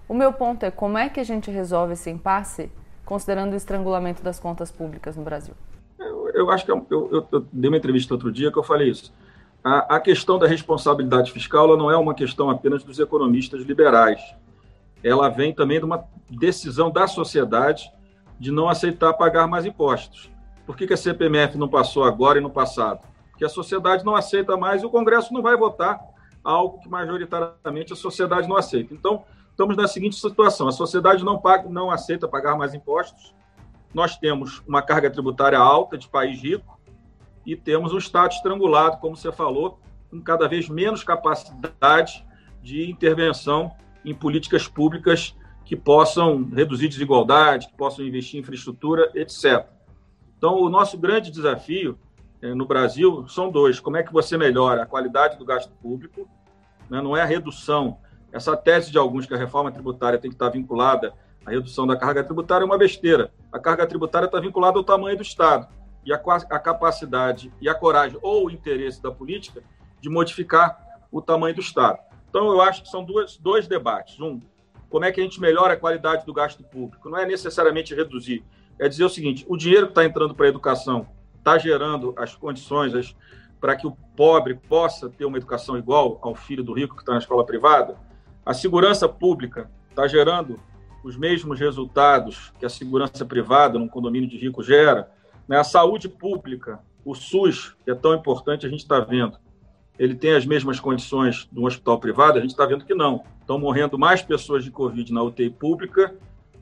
O 0.09 0.15
meu 0.15 0.33
ponto 0.33 0.65
é 0.65 0.71
como 0.71 0.99
é 0.99 1.09
que 1.09 1.21
a 1.21 1.25
gente 1.25 1.51
resolve 1.51 1.95
esse 1.95 2.11
impasse 2.11 2.71
considerando 3.05 3.53
o 3.53 3.57
estrangulamento 3.57 4.23
das 4.23 4.39
contas 4.39 4.71
públicas 4.71 5.17
no 5.17 5.23
Brasil? 5.23 5.55
Eu, 5.99 6.31
eu 6.31 6.51
acho 6.51 6.65
que 6.65 6.71
eu, 6.71 6.87
eu, 6.91 7.29
eu, 7.31 7.47
dei 7.53 7.69
uma 7.69 7.77
entrevista 7.77 8.15
outro 8.15 8.31
dia 8.31 8.51
que 8.51 8.59
eu 8.59 8.63
falei 8.63 8.91
isso 8.91 9.13
a, 9.65 9.97
a 9.97 10.01
questão 10.01 10.39
da 10.39 10.47
responsabilidade 10.47 11.31
fiscal 11.31 11.77
não 11.77 11.91
é 11.91 11.97
uma 11.97 12.15
questão 12.15 12.51
apenas 12.51 12.83
dos 12.83 12.99
economistas 12.99 13.63
liberais. 13.63 14.21
Ela 15.05 15.29
vem 15.29 15.55
também 15.55 15.79
de 15.79 15.85
uma 15.85 16.05
decisão 16.29 16.91
da 16.91 17.07
sociedade 17.07 17.91
de 18.39 18.51
não 18.51 18.69
aceitar 18.69 19.13
pagar 19.13 19.47
mais 19.47 19.65
impostos. 19.65 20.31
Por 20.67 20.77
que, 20.77 20.87
que 20.87 20.95
a 20.95 20.97
CPMF 20.97 21.57
não 21.57 21.69
passou 21.69 22.05
agora 22.05 22.39
e 22.39 22.41
no 22.41 22.51
passado? 22.51 23.01
Porque 23.31 23.45
a 23.45 23.49
sociedade 23.49 24.05
não 24.05 24.17
aceita 24.17 24.57
mais 24.57 24.83
e 24.83 24.87
o 24.87 24.91
Congresso 24.91 25.33
não 25.33 25.43
vai 25.43 25.57
votar 25.57 26.01
algo 26.43 26.81
que 26.81 26.89
majoritariamente 26.89 27.93
a 27.93 27.97
sociedade 27.97 28.49
não 28.49 28.57
aceita. 28.57 28.93
Então, 28.93 29.25
estamos 29.53 29.77
na 29.77 29.87
seguinte 29.87 30.17
situação: 30.17 30.67
a 30.67 30.73
sociedade 30.73 31.25
não, 31.25 31.39
paga, 31.39 31.69
não 31.69 31.91
aceita 31.91 32.27
pagar 32.27 32.57
mais 32.57 32.75
impostos. 32.75 33.33
Nós 33.95 34.17
temos 34.17 34.63
uma 34.67 34.83
carga 34.83 35.11
tributária 35.11 35.59
alta 35.59 35.97
de 35.97 36.09
país 36.09 36.43
rico, 36.43 36.81
e 37.45 37.57
temos 37.57 37.93
um 37.93 37.99
Estado 37.99 38.33
estrangulado, 38.33 38.99
como 38.99 39.17
você 39.17 39.31
falou, 39.33 39.79
com 40.11 40.21
cada 40.21 40.49
vez 40.49 40.69
menos 40.69 41.05
capacidade 41.05 42.25
de 42.63 42.91
intervenção 42.91 43.73
em 44.05 44.15
políticas 44.15 44.69
públicas 44.69 45.35
que 45.65 45.77
possam 45.77 46.45
reduzir 46.45 46.89
desigualdade, 46.89 47.69
que 47.69 47.75
possam 47.75 48.05
investir 48.05 48.39
em 48.39 48.43
infraestrutura, 48.43 49.11
etc. 49.15 49.67
Então, 50.37 50.61
o 50.61 50.69
nosso 50.69 50.99
grande 50.99 51.31
desafio 51.31 51.99
é, 52.41 52.53
no 52.55 52.67
Brasil 52.67 53.27
são 53.29 53.51
dois. 53.51 53.81
Como 53.81 53.97
é 53.97 54.03
que 54.03 54.13
você 54.13 54.37
melhora 54.37 54.83
a 54.83 54.87
qualidade 54.87 55.39
do 55.39 55.45
gasto 55.45 55.73
público? 55.81 56.29
Né? 56.91 57.01
Não 57.01 57.17
é 57.17 57.23
a 57.23 57.27
redução. 57.27 57.99
Essa 58.33 58.57
tese 58.57 58.91
de 58.91 58.99
alguns 58.99 59.27
que 59.27 59.35
a 59.35 59.37
reforma 59.37 59.71
tributária 59.71 60.19
tem 60.19 60.31
que 60.31 60.35
estar 60.35 60.49
vinculada 60.49 61.13
à 61.45 61.51
redução 61.51 61.87
da 61.87 61.97
carga 61.97 62.25
tributária 62.25 62.65
é 62.65 62.67
uma 62.67 62.79
besteira. 62.79 63.31
A 63.53 63.59
carga 63.59 63.87
tributária 63.87 64.27
está 64.27 64.41
vinculada 64.41 64.79
ao 64.79 64.85
tamanho 64.85 65.17
do 65.17 65.23
Estado 65.23 65.69
e 66.05 66.13
a, 66.13 66.17
a 66.17 66.59
capacidade 66.59 67.53
e 67.61 67.69
a 67.69 67.75
coragem 67.75 68.19
ou 68.23 68.47
o 68.47 68.51
interesse 68.51 69.03
da 69.03 69.11
política 69.11 69.63
de 70.01 70.09
modificar 70.09 70.79
o 71.11 71.21
tamanho 71.21 71.55
do 71.55 71.61
Estado. 71.61 71.99
Então, 72.29 72.51
eu 72.51 72.63
acho 72.63 72.83
que 72.83 72.89
são 72.89 73.05
duas, 73.05 73.37
dois 73.37 73.69
debates. 73.69 74.19
Um, 74.19 74.41
como 74.89 75.05
é 75.05 75.13
que 75.13 75.21
a 75.21 75.23
gente 75.25 75.41
melhora 75.41 75.75
a 75.75 75.77
qualidade 75.77 76.25
do 76.25 76.33
gasto 76.33 76.65
público? 76.65 77.11
Não 77.11 77.19
é 77.19 77.27
necessariamente 77.27 77.95
reduzir, 77.95 78.43
é 78.79 78.89
dizer 78.89 79.05
o 79.05 79.09
seguinte: 79.11 79.45
o 79.49 79.57
dinheiro 79.57 79.87
que 79.87 79.93
está 79.93 80.05
entrando 80.05 80.35
para 80.35 80.47
a 80.47 80.49
educação 80.49 81.07
está 81.37 81.59
gerando 81.59 82.15
as 82.17 82.35
condições 82.35 83.15
para 83.61 83.77
que 83.77 83.87
o 83.87 83.93
pobre 84.17 84.55
possa 84.55 85.09
ter 85.09 85.25
uma 85.25 85.37
educação 85.37 85.77
igual 85.77 86.19
ao 86.23 86.35
filho 86.35 86.65
do 86.65 86.73
rico 86.73 86.97
que 86.97 87.03
está 87.03 87.13
na 87.13 87.19
escola 87.19 87.45
privada? 87.45 87.97
A 88.45 88.53
segurança 88.53 89.09
pública 89.09 89.71
está 89.89 90.09
gerando 90.09 90.59
os 91.05 91.17
mesmos 91.17 91.61
resultados 91.61 92.53
que 92.59 92.67
a 92.67 92.69
segurança 92.69 93.25
privada 93.25 93.79
num 93.79 93.87
condomínio 93.87 94.29
de 94.29 94.37
rico 94.37 94.63
gera? 94.63 95.11
Né? 95.47 95.57
A 95.57 95.65
saúde 95.65 96.09
pública, 96.09 96.81
o 97.05 97.15
SUS, 97.15 97.77
que 97.85 97.91
é 97.91 97.95
tão 97.95 98.15
importante, 98.15 98.67
a 98.67 98.69
gente 98.69 98.81
está 98.81 98.99
vendo. 98.99 99.39
Ele 99.97 100.15
tem 100.15 100.35
as 100.35 100.45
mesmas 100.45 100.81
condições 100.81 101.49
de 101.53 101.61
um 101.61 101.67
hospital 101.67 102.01
privado? 102.01 102.39
A 102.39 102.41
gente 102.41 102.51
está 102.51 102.67
vendo 102.67 102.85
que 102.85 102.95
não. 102.95 103.23
Estão 103.41 103.59
morrendo 103.59 103.97
mais 103.97 104.23
pessoas 104.23 104.65
de 104.65 104.71
Covid 104.71 105.13
na 105.13 105.23
UTI 105.23 105.51
pública 105.51 106.13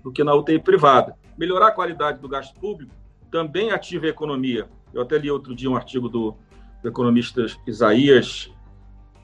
do 0.03 0.13
que 0.13 0.23
na 0.23 0.35
UTI 0.35 0.59
privada. 0.59 1.17
Melhorar 1.39 1.69
a 1.69 1.73
qualidade 1.73 2.21
do 2.21 2.29
gasto 2.29 2.59
público 2.61 2.93
também 3.31 3.71
ativa 3.71 4.05
a 4.07 4.11
economia. 4.11 4.69
Eu 4.93 5.01
até 5.01 5.17
li 5.17 5.31
outro 5.31 5.55
dia 5.55 5.71
um 5.71 5.77
artigo 5.77 6.09
do, 6.09 6.35
do 6.83 6.89
economista 6.89 7.47
Isaías, 7.67 8.51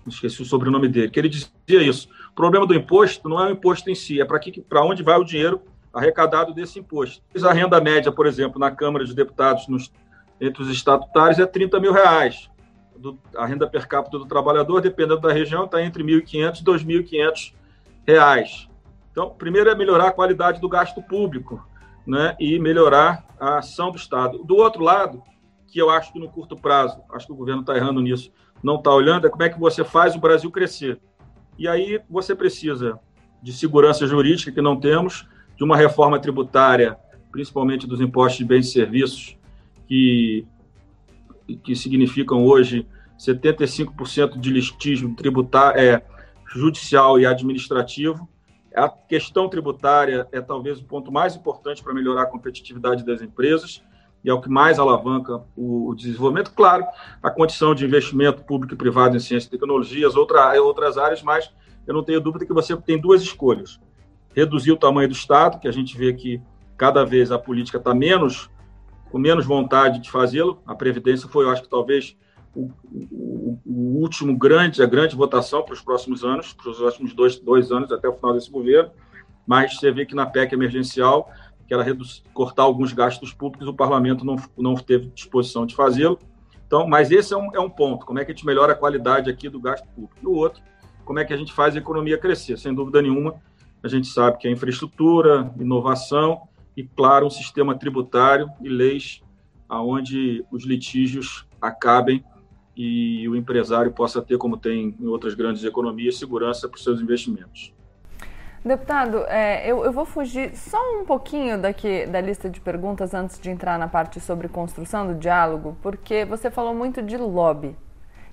esqueci 0.07 0.40
o 0.42 0.45
sobrenome 0.45 0.88
dele, 0.88 1.11
que 1.11 1.19
ele 1.19 1.29
dizia 1.29 1.83
isso. 1.83 2.09
O 2.37 2.42
problema 2.44 2.66
do 2.66 2.75
imposto 2.75 3.31
não 3.31 3.42
é 3.42 3.49
o 3.49 3.53
imposto 3.53 3.88
em 3.88 3.94
si, 3.94 4.20
é 4.20 4.25
para 4.27 4.85
onde 4.85 5.03
vai 5.03 5.16
o 5.18 5.25
dinheiro 5.25 5.59
arrecadado 5.90 6.53
desse 6.53 6.79
imposto. 6.79 7.25
A 7.42 7.51
renda 7.55 7.81
média, 7.81 8.12
por 8.12 8.27
exemplo, 8.27 8.61
na 8.61 8.70
Câmara 8.70 9.07
de 9.07 9.14
Deputados, 9.14 9.66
nos, 9.68 9.90
entre 10.38 10.62
os 10.62 10.68
estatutários, 10.68 11.38
é 11.38 11.46
30 11.46 11.81
mil 11.81 11.94
reais. 11.94 12.51
Do, 12.94 13.18
a 13.35 13.46
renda 13.46 13.66
per 13.66 13.88
capita 13.88 14.18
do 14.18 14.27
trabalhador, 14.27 14.83
dependendo 14.83 15.18
da 15.18 15.33
região, 15.33 15.64
está 15.64 15.83
entre 15.83 16.05
1.500 16.05 16.61
e 16.61 16.62
2.500 16.62 17.55
reais. 18.07 18.68
Então, 19.11 19.31
primeiro 19.31 19.70
é 19.70 19.75
melhorar 19.75 20.09
a 20.09 20.12
qualidade 20.12 20.61
do 20.61 20.68
gasto 20.68 21.01
público 21.01 21.66
né, 22.07 22.37
e 22.38 22.59
melhorar 22.59 23.25
a 23.40 23.61
ação 23.61 23.90
do 23.90 23.96
Estado. 23.96 24.44
Do 24.44 24.57
outro 24.57 24.85
lado, 24.85 25.22
que 25.66 25.79
eu 25.79 25.88
acho 25.88 26.12
que 26.12 26.18
no 26.18 26.29
curto 26.29 26.55
prazo, 26.55 27.01
acho 27.14 27.25
que 27.25 27.33
o 27.33 27.37
governo 27.37 27.62
está 27.62 27.75
errando 27.75 28.03
nisso, 28.03 28.31
não 28.62 28.77
está 28.77 28.90
olhando, 28.90 29.27
é 29.27 29.31
como 29.31 29.42
é 29.42 29.49
que 29.49 29.59
você 29.59 29.83
faz 29.83 30.14
o 30.14 30.20
Brasil 30.20 30.51
crescer. 30.51 31.01
E 31.59 31.66
aí 31.66 32.01
você 32.09 32.35
precisa 32.35 32.99
de 33.42 33.53
segurança 33.53 34.07
jurídica, 34.07 34.53
que 34.53 34.61
não 34.61 34.79
temos, 34.79 35.27
de 35.57 35.64
uma 35.64 35.77
reforma 35.77 36.19
tributária, 36.19 36.99
principalmente 37.31 37.87
dos 37.87 38.01
impostos 38.01 38.38
de 38.38 38.45
bens 38.45 38.69
e 38.69 38.73
serviços, 38.73 39.37
que, 39.87 40.47
que 41.62 41.75
significam 41.77 42.45
hoje 42.45 42.87
75% 43.19 44.38
de 44.38 44.51
litígio 44.51 45.14
tributário, 45.14 45.81
é, 45.81 46.03
judicial 46.47 47.19
e 47.19 47.27
administrativo, 47.27 48.29
a 48.75 48.88
questão 48.88 49.49
tributária 49.49 50.29
é 50.31 50.40
talvez 50.40 50.79
o 50.79 50.85
ponto 50.85 51.11
mais 51.11 51.35
importante 51.35 51.83
para 51.83 51.95
melhorar 51.95 52.23
a 52.23 52.27
competitividade 52.27 53.05
das 53.05 53.23
empresas 53.23 53.83
e 54.27 54.29
é 54.29 54.35
o 54.35 54.41
que 54.41 54.51
mais 54.51 54.77
alavanca 54.77 55.41
o, 55.57 55.95
desenvolvimento. 55.95 56.51
Claro, 56.51 56.85
a 57.23 57.31
condição 57.31 57.73
de 57.77 57.85
investimento 57.85 58.43
público 58.43 58.75
e 58.75 58.77
privado 58.77 59.17
em 59.17 59.21
ciência 59.21 59.47
e 59.47 59.51
tecnologias, 59.53 60.17
outra, 60.17 60.61
outras 60.61 60.99
áreas, 60.99 61.23
mas 61.23 61.49
eu 61.87 61.95
não 61.95 62.03
tenho 62.03 62.21
dúvida 62.21 62.45
que 62.45 62.53
você 62.53 62.77
tem 62.77 63.01
duas 63.01 63.23
escolhas. 63.23 63.81
Reduzir 64.35 64.73
o 64.73 64.77
tamanho 64.77 65.09
do 65.09 65.15
Estado, 65.15 65.61
que 65.61 65.69
a 65.69 65.73
gente 65.73 65.97
vê 65.97 66.12
que 66.12 66.43
cada 66.77 67.05
vez 67.05 67.31
a 67.31 67.39
política 67.39 67.79
está 67.79 67.95
menos 67.95 68.51
com 69.12 69.17
menos 69.17 69.47
vontade 69.47 70.01
de 70.01 70.11
fazê-lo. 70.11 70.61
A 70.67 70.75
Previdência 70.75 71.29
foi, 71.29 71.45
eu 71.45 71.51
acho 71.51 71.62
que 71.62 71.71
talvez, 71.71 72.17
o, 72.53 72.69
o, 72.85 73.61
o, 73.65 74.01
último 74.01 74.37
grande, 74.37 74.83
a 74.83 74.87
grande 74.87 75.15
votação 75.15 75.62
para 75.62 75.75
os 75.75 75.81
próximos 75.81 76.25
anos, 76.25 76.53
para 76.53 76.69
os 76.69 76.79
próximos 76.79 77.15
dois, 77.15 77.39
dois 77.39 77.71
anos 77.71 77.93
até 77.93 78.09
o 78.09 78.12
final 78.12 78.35
desse 78.35 78.51
governo, 78.51 78.91
mas 79.47 79.79
você 79.79 79.93
vê 79.93 80.05
que 80.05 80.17
na 80.17 80.27
PEC 80.27 80.53
emergencial, 80.53 81.31
que 81.67 81.75
era 81.75 81.85
cortar 82.33 82.63
alguns 82.63 82.93
gastos 82.93 83.33
públicos, 83.33 83.67
o 83.67 83.75
parlamento 83.75 84.25
não, 84.25 84.37
não 84.57 84.75
teve 84.75 85.07
disposição 85.09 85.67
de 85.67 85.75
fazê-lo. 85.75 86.19
Então, 86.67 86.87
mas 86.87 87.11
esse 87.11 87.33
é 87.33 87.37
um, 87.37 87.55
é 87.55 87.61
um 87.61 87.71
ponto, 87.71 88.05
como 88.07 88.19
é 88.19 88.25
que 88.25 88.33
a 88.33 88.35
gente 88.35 88.47
melhora 88.47 88.73
a 88.73 88.77
qualidade 88.77 89.31
aqui 89.31 89.49
do 89.49 89.61
gasto 89.61 89.87
público. 89.89 90.17
E 90.23 90.27
o 90.27 90.33
outro, 90.33 90.63
como 91.05 91.19
é 91.19 91.25
que 91.25 91.33
a 91.33 91.37
gente 91.37 91.53
faz 91.53 91.75
a 91.75 91.79
economia 91.79 92.19
crescer. 92.19 92.59
Sem 92.59 92.75
dúvida 92.75 93.01
nenhuma, 93.01 93.35
a 93.83 93.89
gente 93.89 94.09
sabe 94.09 94.39
que 94.39 94.49
é 94.49 94.51
infraestrutura, 94.51 95.53
inovação 95.59 96.43
e, 96.77 96.83
claro, 96.83 97.27
um 97.27 97.31
sistema 97.31 97.79
tributário 97.79 98.51
e 98.61 98.69
leis 98.69 99.23
aonde 99.69 100.45
os 100.51 100.65
litígios 100.65 101.47
acabem 101.61 102.25
e 102.77 103.27
o 103.29 103.35
empresário 103.35 103.91
possa 103.93 104.21
ter, 104.21 104.37
como 104.37 104.57
tem 104.57 104.95
em 105.01 105.07
outras 105.07 105.35
grandes 105.35 105.65
economias, 105.65 106.19
segurança 106.19 106.69
para 106.69 106.77
os 106.77 106.85
seus 106.85 107.01
investimentos. 107.01 107.73
Deputado, 108.67 109.19
é, 109.29 109.65
eu, 109.65 109.85
eu, 109.85 109.93
vou 109.93 110.05
fugir 110.05 110.57
só 110.57 110.77
um 111.01 111.05
pouquinho 111.05 111.57
daqui 111.57 112.05
da 112.05 112.21
lista 112.21 112.51
de 112.51 112.61
perguntas 112.61 113.15
antes 113.15 113.41
de 113.41 113.49
entrar 113.49 113.79
na 113.79 113.87
parte 113.87 114.19
sobre 114.19 114.49
construção 114.49 115.07
do 115.07 115.15
diálogo, 115.15 115.77
porque 115.81 116.25
você 116.25 116.51
falou 116.51 116.75
muito 116.75 117.01
de 117.01 117.17
lobby. 117.17 117.77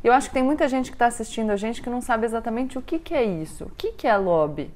Eu 0.04 0.12
acho 0.12 0.30
que 0.30 0.34
tem 0.34 0.42
muita 0.42 0.68
gente 0.68 0.90
que 0.90 0.96
está 0.96 1.06
assistindo 1.06 1.52
a 1.52 1.56
gente 1.56 1.84
que 1.84 1.90
não 1.90 2.02
sabe 2.02 2.26
exatamente 2.26 2.80
o 2.80 2.82
que, 2.82 2.98
que 2.98 3.14
é 3.14 3.24
isso. 3.24 3.66
O 3.66 3.70
que, 3.78 3.92
que 3.92 4.08
é 4.08 4.18
lobby? 4.18 4.74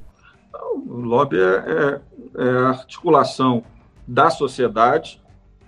O 0.54 1.00
lobby 1.02 1.38
é, 1.40 1.42
é, 1.42 2.02
é 2.46 2.50
a 2.60 2.70
articulação 2.70 3.64
da 4.08 4.30
sociedade, 4.30 5.20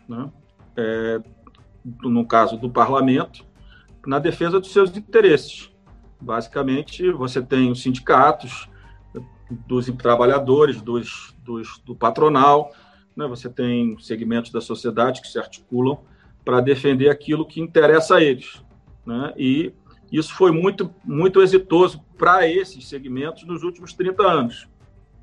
né? 0.07 0.29
É, 0.77 1.19
no 2.03 2.27
caso 2.27 2.57
do 2.57 2.69
parlamento, 2.69 3.43
na 4.05 4.19
defesa 4.19 4.59
dos 4.59 4.71
seus 4.71 4.95
interesses. 4.95 5.71
Basicamente, 6.21 7.09
você 7.11 7.41
tem 7.41 7.71
os 7.71 7.81
sindicatos 7.81 8.69
dos 9.49 9.87
trabalhadores, 9.87 10.81
dos, 10.81 11.35
dos 11.43 11.79
do 11.85 11.95
patronal, 11.95 12.71
né? 13.15 13.27
você 13.27 13.49
tem 13.49 13.97
segmentos 13.99 14.51
da 14.51 14.61
sociedade 14.61 15.21
que 15.21 15.27
se 15.27 15.39
articulam 15.39 15.99
para 16.45 16.61
defender 16.61 17.09
aquilo 17.09 17.45
que 17.45 17.59
interessa 17.59 18.15
a 18.15 18.23
eles. 18.23 18.63
Né? 19.05 19.33
E 19.37 19.73
isso 20.11 20.33
foi 20.33 20.51
muito, 20.51 20.93
muito 21.03 21.41
exitoso 21.41 22.03
para 22.17 22.47
esses 22.47 22.87
segmentos 22.87 23.43
nos 23.43 23.63
últimos 23.63 23.93
30 23.93 24.23
anos. 24.23 24.67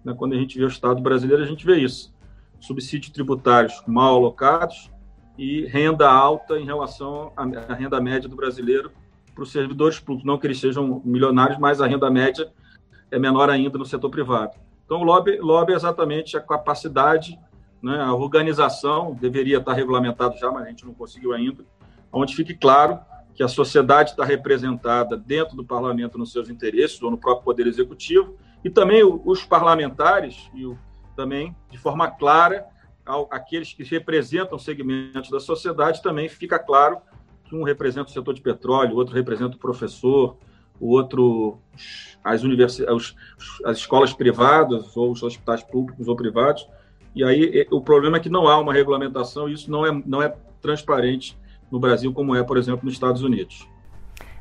Né? 0.05 0.15
Quando 0.17 0.35
a 0.35 0.37
gente 0.37 0.59
vê 0.59 0.65
o 0.65 0.69
Estado 0.69 1.01
brasileiro, 1.01 1.43
a 1.43 1.47
gente 1.47 1.65
vê 1.65 1.77
isso. 1.77 2.15
Subsídios 2.61 3.13
tributários 3.13 3.83
mal 3.87 4.17
alocados, 4.17 4.91
e 5.39 5.67
renda 5.67 6.11
alta 6.11 6.59
em 6.59 6.65
relação 6.65 7.33
à 7.37 7.75
renda 7.75 8.01
média 8.01 8.29
do 8.29 8.37
brasileiro 8.37 8.91
para 9.35 9.43
os 9.43 9.53
servidores 9.53 9.99
públicos. 9.99 10.27
Não 10.27 10.39
que 10.39 10.47
eles 10.47 10.59
sejam 10.59 11.03
milionários, 11.05 11.59
mas 11.59 11.81
a 11.81 11.87
renda 11.87 12.11
média 12.11 12.51
é 13.17 13.19
menor 13.19 13.49
ainda 13.51 13.79
no 13.79 13.87
setor 13.87 14.11
privado. 14.11 14.53
Então, 14.85 15.01
o 15.01 15.03
lobby, 15.03 15.39
lobby 15.39 15.73
é 15.73 15.77
exatamente 15.77 16.37
a 16.37 16.41
capacidade, 16.41 17.39
né, 17.83 17.99
a 18.01 18.15
organização, 18.15 19.15
deveria 19.15 19.59
estar 19.59 19.73
regulamentado 19.73 20.37
já, 20.37 20.51
mas 20.51 20.65
a 20.65 20.69
gente 20.69 20.85
não 20.85 20.95
conseguiu 20.95 21.33
ainda, 21.33 21.65
onde 22.13 22.35
fique 22.35 22.55
claro 22.55 22.99
que 23.35 23.43
a 23.43 23.49
sociedade 23.49 24.11
está 24.11 24.25
representada 24.25 25.17
dentro 25.17 25.57
do 25.57 25.65
parlamento 25.65 26.17
nos 26.17 26.31
seus 26.31 26.49
interesses, 26.49 27.03
ou 27.03 27.11
no 27.11 27.19
próprio 27.19 27.45
Poder 27.45 27.67
Executivo, 27.67 28.37
e 28.65 28.71
também 28.71 29.03
os 29.03 29.45
parlamentares, 29.45 30.51
e 30.55 30.71
também, 31.15 31.55
de 31.71 31.79
forma 31.79 32.11
clara, 32.11 32.67
aqueles 33.31 33.73
que 33.73 33.83
representam 33.83 34.59
segmentos 34.59 35.31
da 35.31 35.41
sociedade, 35.41 36.03
também 36.03 36.29
fica 36.29 36.59
claro 36.59 36.99
que 37.45 37.55
um 37.55 37.63
representa 37.63 38.11
o 38.11 38.13
setor 38.13 38.35
de 38.35 38.41
petróleo, 38.41 38.97
outro 38.97 39.15
representa 39.15 39.57
o 39.57 39.61
professor, 39.61 40.37
o 40.81 40.91
outro 40.91 41.59
as 42.23 42.43
universidades, 42.43 43.15
as 43.65 43.77
escolas 43.79 44.13
privadas 44.13 44.97
ou 44.97 45.13
os 45.13 45.23
hospitais 45.23 45.63
públicos 45.63 46.09
ou 46.09 46.17
privados. 46.17 46.69
E 47.15 47.23
aí 47.25 47.67
o 47.71 47.81
problema 47.81 48.17
é 48.17 48.21
que 48.21 48.29
não 48.29 48.49
há 48.49 48.59
uma 48.59 48.73
regulamentação 48.73 49.49
e 49.49 49.53
isso 49.53 49.71
não 49.71 49.87
é, 49.87 50.03
não 50.05 50.23
é 50.23 50.35
transparente 50.61 51.39
no 51.71 51.79
Brasil 51.79 52.13
como 52.13 52.35
é, 52.35 52.43
por 52.43 52.57
exemplo, 52.57 52.85
nos 52.85 52.95
Estados 52.95 53.23
Unidos. 53.23 53.69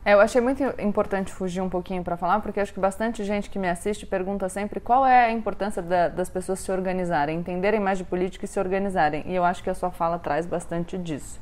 É, 0.04 0.14
eu 0.14 0.20
achei 0.20 0.40
muito 0.40 0.62
importante 0.80 1.32
fugir 1.32 1.62
um 1.62 1.70
pouquinho 1.70 2.04
para 2.04 2.16
falar, 2.16 2.40
porque 2.40 2.60
acho 2.60 2.72
que 2.72 2.80
bastante 2.80 3.24
gente 3.24 3.50
que 3.50 3.58
me 3.58 3.68
assiste 3.68 4.06
pergunta 4.06 4.48
sempre 4.50 4.80
qual 4.80 5.04
é 5.04 5.26
a 5.26 5.32
importância 5.32 5.82
da, 5.82 6.10
das 6.10 6.30
pessoas 6.30 6.60
se 6.60 6.72
organizarem, 6.72 7.40
entenderem 7.40 7.80
mais 7.80 7.98
de 7.98 8.04
política 8.04 8.46
e 8.46 8.48
se 8.48 8.60
organizarem. 8.60 9.24
E 9.26 9.34
eu 9.34 9.44
acho 9.44 9.64
que 9.64 9.70
a 9.70 9.74
sua 9.74 9.90
fala 9.90 10.20
traz 10.20 10.46
bastante 10.46 10.96
disso. 10.96 11.40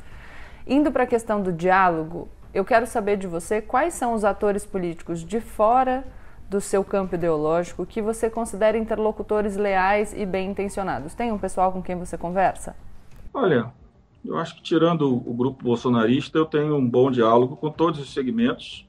Indo 0.65 0.93
para 0.93 1.03
a 1.03 1.07
questão 1.07 1.41
do 1.41 1.51
diálogo, 1.51 2.29
eu 2.53 2.63
quero 2.63 2.85
saber 2.85 3.17
de 3.17 3.27
você 3.27 3.61
quais 3.61 3.93
são 3.93 4.13
os 4.13 4.23
atores 4.23 4.65
políticos 4.65 5.23
de 5.23 5.39
fora 5.39 6.05
do 6.49 6.61
seu 6.61 6.83
campo 6.83 7.15
ideológico 7.15 7.85
que 7.85 8.01
você 8.01 8.29
considera 8.29 8.77
interlocutores 8.77 9.57
leais 9.57 10.13
e 10.15 10.25
bem 10.25 10.51
intencionados. 10.51 11.15
Tem 11.15 11.31
um 11.31 11.37
pessoal 11.37 11.71
com 11.71 11.81
quem 11.81 11.95
você 11.95 12.17
conversa? 12.17 12.75
Olha, 13.33 13.71
Eu 14.23 14.37
acho 14.37 14.55
que, 14.55 14.61
tirando 14.61 15.13
o 15.13 15.33
grupo 15.33 15.63
bolsonarista, 15.63 16.37
eu 16.37 16.45
tenho 16.45 16.77
um 16.77 16.89
bom 16.89 17.11
diálogo 17.11 17.57
com 17.57 17.69
todos 17.69 17.99
os 17.99 18.13
segmentos, 18.13 18.87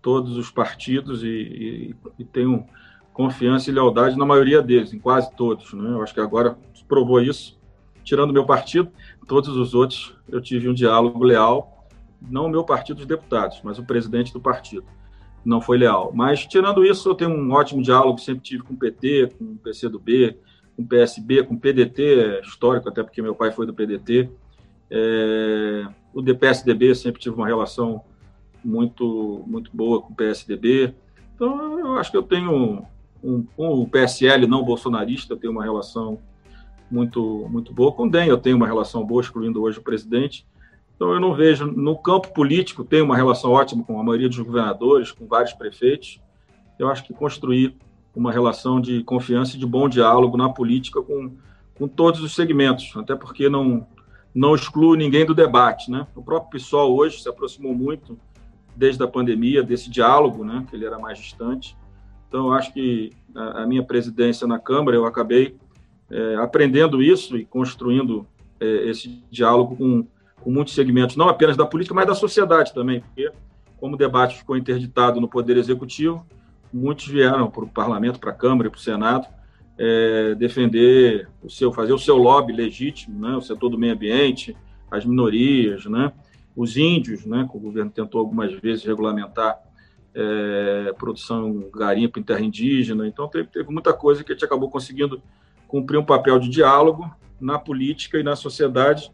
todos 0.00 0.36
os 0.38 0.50
partidos 0.50 1.22
e, 1.22 1.28
e, 1.28 1.96
e 2.20 2.24
tenho 2.24 2.64
confiança 3.12 3.68
e 3.68 3.74
lealdade 3.74 4.16
na 4.16 4.24
maioria 4.24 4.62
deles, 4.62 4.94
em 4.94 4.98
quase 4.98 5.30
todos. 5.34 5.74
Né? 5.74 5.90
Eu 5.90 6.02
acho 6.02 6.14
que 6.14 6.20
agora 6.20 6.56
provou 6.88 7.20
isso. 7.20 7.58
Tirando 8.02 8.32
meu 8.32 8.46
partido, 8.46 8.90
todos 9.26 9.50
os 9.50 9.74
outros 9.74 10.14
eu 10.28 10.40
tive 10.40 10.70
um 10.70 10.74
diálogo 10.74 11.22
leal, 11.22 11.75
não 12.20 12.46
o 12.46 12.48
meu 12.48 12.64
partido 12.64 12.96
dos 12.98 13.06
deputados, 13.06 13.60
mas 13.62 13.78
o 13.78 13.84
presidente 13.84 14.32
do 14.32 14.40
partido 14.40 14.84
não 15.44 15.60
foi 15.60 15.78
leal. 15.78 16.12
Mas, 16.14 16.44
tirando 16.44 16.84
isso, 16.84 17.08
eu 17.08 17.14
tenho 17.14 17.30
um 17.30 17.52
ótimo 17.52 17.82
diálogo, 17.82 18.18
sempre 18.18 18.42
tive 18.42 18.62
com 18.64 18.74
o 18.74 18.76
PT, 18.76 19.30
com 19.38 19.44
o 19.44 19.58
PCdoB, 19.58 20.36
com 20.74 20.82
o 20.82 20.86
PSB, 20.86 21.44
com 21.44 21.54
o 21.54 21.60
PDT, 21.60 22.02
é 22.02 22.40
histórico, 22.40 22.88
até 22.88 23.02
porque 23.02 23.22
meu 23.22 23.34
pai 23.34 23.52
foi 23.52 23.64
do 23.66 23.72
PDT. 23.72 24.28
É, 24.90 25.86
o 26.12 26.20
DPSDB 26.20 26.94
sempre 26.94 27.20
tive 27.20 27.36
uma 27.36 27.46
relação 27.46 28.02
muito, 28.64 29.44
muito 29.46 29.70
boa 29.72 30.02
com 30.02 30.12
o 30.12 30.16
PSDB. 30.16 30.94
Então, 31.34 31.78
eu 31.78 31.96
acho 31.96 32.10
que 32.10 32.16
eu 32.16 32.22
tenho 32.22 32.50
um, 32.52 32.84
um, 33.22 33.46
o 33.56 33.88
PSL 33.88 34.46
não 34.46 34.64
bolsonarista, 34.64 35.32
eu 35.32 35.36
tenho 35.36 35.52
uma 35.52 35.62
relação 35.62 36.18
muito, 36.90 37.46
muito 37.48 37.72
boa. 37.72 37.92
Com 37.92 38.04
o 38.06 38.10
DEM 38.10 38.28
eu 38.28 38.38
tenho 38.38 38.56
uma 38.56 38.66
relação 38.66 39.04
boa, 39.04 39.20
excluindo 39.20 39.62
hoje 39.62 39.78
o 39.78 39.82
presidente. 39.82 40.46
Então, 40.96 41.12
eu 41.12 41.20
não 41.20 41.34
vejo, 41.34 41.66
no 41.66 41.96
campo 41.96 42.32
político, 42.32 42.82
tenho 42.82 43.04
uma 43.04 43.14
relação 43.14 43.52
ótima 43.52 43.84
com 43.84 44.00
a 44.00 44.02
maioria 44.02 44.28
dos 44.28 44.38
governadores, 44.38 45.12
com 45.12 45.26
vários 45.26 45.52
prefeitos. 45.52 46.18
Eu 46.78 46.88
acho 46.88 47.04
que 47.04 47.12
construir 47.12 47.76
uma 48.14 48.32
relação 48.32 48.80
de 48.80 49.04
confiança 49.04 49.56
e 49.56 49.58
de 49.58 49.66
bom 49.66 49.90
diálogo 49.90 50.38
na 50.38 50.48
política 50.48 51.02
com, 51.02 51.32
com 51.74 51.86
todos 51.86 52.22
os 52.22 52.34
segmentos, 52.34 52.96
até 52.96 53.14
porque 53.14 53.46
não, 53.50 53.86
não 54.34 54.54
excluo 54.54 54.94
ninguém 54.94 55.26
do 55.26 55.34
debate. 55.34 55.90
Né? 55.90 56.06
O 56.16 56.22
próprio 56.22 56.58
PSOL 56.58 56.96
hoje 56.96 57.22
se 57.22 57.28
aproximou 57.28 57.74
muito, 57.74 58.18
desde 58.74 59.02
a 59.02 59.08
pandemia, 59.08 59.62
desse 59.62 59.90
diálogo, 59.90 60.44
né? 60.44 60.64
que 60.68 60.74
ele 60.74 60.86
era 60.86 60.98
mais 60.98 61.18
distante. 61.18 61.76
Então, 62.26 62.46
eu 62.46 62.52
acho 62.54 62.72
que 62.72 63.12
a, 63.34 63.62
a 63.62 63.66
minha 63.66 63.82
presidência 63.82 64.46
na 64.46 64.58
Câmara, 64.58 64.96
eu 64.96 65.04
acabei 65.04 65.56
é, 66.10 66.36
aprendendo 66.36 67.02
isso 67.02 67.36
e 67.36 67.44
construindo 67.44 68.26
é, 68.58 68.88
esse 68.88 69.22
diálogo 69.30 69.76
com, 69.76 70.06
com 70.46 70.52
muitos 70.52 70.74
segmentos, 70.74 71.16
não 71.16 71.28
apenas 71.28 71.56
da 71.56 71.66
política, 71.66 71.92
mas 71.92 72.06
da 72.06 72.14
sociedade 72.14 72.72
também, 72.72 73.00
porque 73.00 73.32
como 73.78 73.96
o 73.96 73.98
debate 73.98 74.38
ficou 74.38 74.56
interditado 74.56 75.20
no 75.20 75.26
Poder 75.26 75.56
Executivo, 75.56 76.24
muitos 76.72 77.08
vieram 77.08 77.50
para 77.50 77.64
o 77.64 77.68
Parlamento, 77.68 78.20
para 78.20 78.30
a 78.30 78.32
Câmara 78.32 78.68
e 78.68 78.70
para 78.70 78.78
o 78.78 78.80
Senado 78.80 79.26
é, 79.76 80.36
defender 80.36 81.28
o 81.42 81.50
seu, 81.50 81.72
fazer 81.72 81.92
o 81.92 81.98
seu 81.98 82.16
lobby 82.16 82.52
legítimo, 82.52 83.18
né, 83.18 83.36
o 83.36 83.40
setor 83.40 83.70
do 83.70 83.76
meio 83.76 83.94
ambiente, 83.94 84.56
as 84.88 85.04
minorias, 85.04 85.84
né, 85.86 86.12
os 86.54 86.76
índios, 86.76 87.26
né, 87.26 87.44
que 87.50 87.56
o 87.56 87.60
governo 87.60 87.90
tentou 87.90 88.20
algumas 88.20 88.52
vezes 88.52 88.84
regulamentar 88.84 89.58
é, 90.14 90.94
produção 90.96 91.68
garimpo 91.74 92.20
em 92.20 92.22
terra 92.22 92.40
indígena, 92.42 93.04
então 93.08 93.26
teve, 93.26 93.48
teve 93.48 93.68
muita 93.68 93.92
coisa 93.92 94.22
que 94.22 94.30
a 94.30 94.34
gente 94.36 94.44
acabou 94.44 94.70
conseguindo 94.70 95.20
cumprir 95.66 95.98
um 95.98 96.04
papel 96.04 96.38
de 96.38 96.48
diálogo 96.48 97.12
na 97.40 97.58
política 97.58 98.16
e 98.16 98.22
na 98.22 98.36
sociedade, 98.36 99.10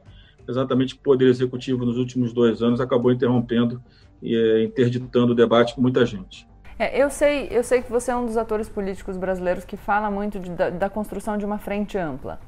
exatamente 0.48 0.94
o 0.94 0.98
Poder 0.98 1.28
Executivo 1.28 1.84
nos 1.84 1.96
últimos 1.96 2.32
dois 2.32 2.62
anos 2.62 2.80
acabou 2.80 3.12
interrompendo 3.12 3.82
e 4.22 4.36
é, 4.36 4.64
interditando 4.64 5.32
o 5.32 5.34
debate 5.34 5.74
com 5.74 5.80
muita 5.80 6.04
gente. 6.06 6.46
É, 6.78 7.00
eu, 7.00 7.10
sei, 7.10 7.48
eu 7.50 7.62
sei 7.62 7.82
que 7.82 7.90
você 7.90 8.10
é 8.10 8.16
um 8.16 8.26
dos 8.26 8.36
atores 8.36 8.68
políticos 8.68 9.16
brasileiros 9.16 9.64
que 9.64 9.76
fala 9.76 10.10
muito 10.10 10.40
de, 10.40 10.50
da, 10.50 10.70
da 10.70 10.90
construção 10.90 11.36
de 11.36 11.44
uma 11.44 11.58
frente 11.58 11.98
ampla. 11.98 12.40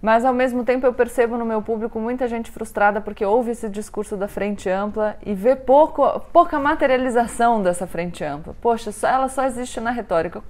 Mas, 0.00 0.24
ao 0.24 0.32
mesmo 0.32 0.64
tempo, 0.64 0.86
eu 0.86 0.94
percebo 0.94 1.36
no 1.36 1.44
meu 1.44 1.60
público 1.60 1.98
muita 1.98 2.28
gente 2.28 2.52
frustrada 2.52 3.00
porque 3.00 3.24
ouve 3.24 3.50
esse 3.50 3.68
discurso 3.68 4.16
da 4.16 4.28
frente 4.28 4.68
ampla 4.68 5.16
e 5.26 5.34
vê 5.34 5.56
pouco, 5.56 6.20
pouca 6.32 6.58
materialização 6.58 7.60
dessa 7.60 7.86
frente 7.86 8.22
ampla. 8.22 8.54
Poxa, 8.60 8.90
ela 9.06 9.28
só 9.28 9.44
existe 9.44 9.80
na 9.80 9.90
retórica. 9.90 10.40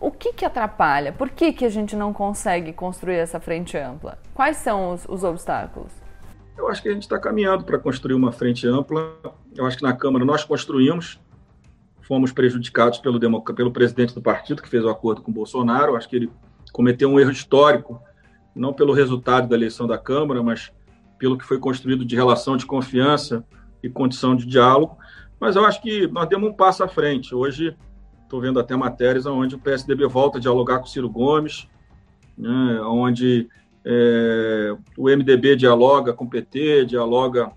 O 0.00 0.12
que, 0.12 0.32
que 0.32 0.44
atrapalha? 0.44 1.12
Por 1.12 1.28
que, 1.28 1.52
que 1.52 1.64
a 1.64 1.68
gente 1.68 1.96
não 1.96 2.12
consegue 2.12 2.72
construir 2.72 3.16
essa 3.16 3.40
frente 3.40 3.76
ampla? 3.76 4.18
Quais 4.32 4.58
são 4.58 4.92
os, 4.92 5.04
os 5.08 5.24
obstáculos? 5.24 5.92
Eu 6.56 6.68
acho 6.68 6.82
que 6.82 6.88
a 6.88 6.92
gente 6.92 7.02
está 7.02 7.18
caminhando 7.18 7.64
para 7.64 7.78
construir 7.78 8.14
uma 8.14 8.30
frente 8.30 8.66
ampla. 8.66 9.16
Eu 9.56 9.66
acho 9.66 9.76
que 9.76 9.82
na 9.82 9.92
Câmara 9.92 10.24
nós 10.24 10.44
construímos, 10.44 11.20
fomos 12.02 12.32
prejudicados 12.32 12.98
pelo, 12.98 13.18
pelo 13.54 13.72
presidente 13.72 14.14
do 14.14 14.22
partido, 14.22 14.62
que 14.62 14.68
fez 14.68 14.84
o 14.84 14.88
acordo 14.88 15.20
com 15.20 15.30
o 15.30 15.34
Bolsonaro. 15.34 15.96
Acho 15.96 16.08
que 16.08 16.16
ele 16.16 16.30
cometeu 16.72 17.08
um 17.08 17.18
erro 17.18 17.32
histórico, 17.32 18.00
não 18.54 18.72
pelo 18.72 18.92
resultado 18.92 19.48
da 19.48 19.56
eleição 19.56 19.86
da 19.86 19.98
Câmara, 19.98 20.42
mas 20.42 20.72
pelo 21.18 21.36
que 21.36 21.44
foi 21.44 21.58
construído 21.58 22.04
de 22.04 22.14
relação 22.14 22.56
de 22.56 22.66
confiança 22.66 23.44
e 23.82 23.88
condição 23.88 24.36
de 24.36 24.46
diálogo. 24.46 24.96
Mas 25.40 25.56
eu 25.56 25.64
acho 25.64 25.82
que 25.82 26.06
nós 26.08 26.28
demos 26.28 26.50
um 26.50 26.52
passo 26.52 26.84
à 26.84 26.88
frente. 26.88 27.34
Hoje, 27.34 27.76
estou 28.28 28.42
vendo 28.42 28.60
até 28.60 28.76
matérias 28.76 29.24
onde 29.24 29.54
o 29.54 29.58
PSDB 29.58 30.06
volta 30.06 30.36
a 30.36 30.40
dialogar 30.40 30.78
com 30.80 30.86
Ciro 30.86 31.08
Gomes, 31.08 31.66
né, 32.36 32.80
onde 32.82 33.48
é, 33.84 34.76
o 34.96 35.08
MDB 35.08 35.56
dialoga 35.56 36.12
com 36.12 36.26
o 36.26 36.28
PT, 36.28 36.84
dialoga 36.84 37.50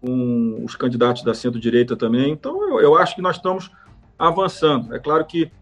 com 0.00 0.60
os 0.64 0.74
candidatos 0.74 1.22
da 1.22 1.32
centro-direita 1.32 1.96
também. 1.96 2.32
Então, 2.32 2.68
eu, 2.68 2.80
eu, 2.80 2.96
acho 2.96 3.14
que 3.14 3.22
nós 3.22 3.36
estamos 3.36 3.70
avançando. 4.18 4.92
É 4.92 4.98
claro 4.98 5.24
que 5.24 5.52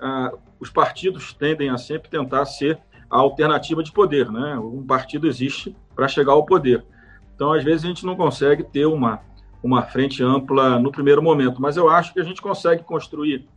ah, 0.00 0.32
os 0.60 0.70
partidos 0.70 1.34
tendem 1.34 1.68
a 1.68 1.76
sempre 1.76 2.08
tentar 2.08 2.44
ser 2.44 2.78
a 3.10 3.18
alternativa 3.18 3.82
de 3.82 3.90
poder, 3.90 4.30
né? 4.30 4.56
Um 4.58 4.86
partido 4.86 5.26
existe 5.26 5.76
para 5.94 6.06
chegar 6.06 6.32
ao 6.32 6.46
poder. 6.46 6.84
Então, 7.34 7.52
às 7.52 7.64
vezes, 7.64 7.84
a 7.84 7.88
gente 7.88 8.06
não 8.06 8.14
consegue 8.14 8.62
ter 8.62 8.86
uma, 8.86 9.20
uma 9.60 9.82
frente 9.82 10.22
ampla 10.22 10.78
no 10.78 10.92
primeiro 10.92 11.20
momento, 11.20 11.60
mas 11.60 11.76
eu 11.76 11.90
acho 11.90 12.14
que 12.14 12.20
a 12.20 12.24
gente 12.24 12.40
consegue 12.40 12.84
construir 12.84 13.48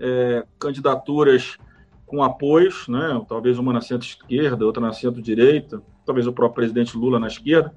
é, 0.00 0.44
candidaturas 0.58 1.58
com 2.06 2.24
apoios, 2.24 2.88
né? 2.88 3.24
talvez 3.28 3.58
uma 3.58 3.72
na 3.72 3.80
centro-esquerda, 3.80 4.64
outra 4.64 4.82
na 4.82 4.92
centro-direita, 4.92 5.80
talvez 6.04 6.26
o 6.26 6.32
próprio 6.32 6.56
presidente 6.56 6.96
Lula 6.96 7.20
na 7.20 7.28
esquerda, 7.28 7.72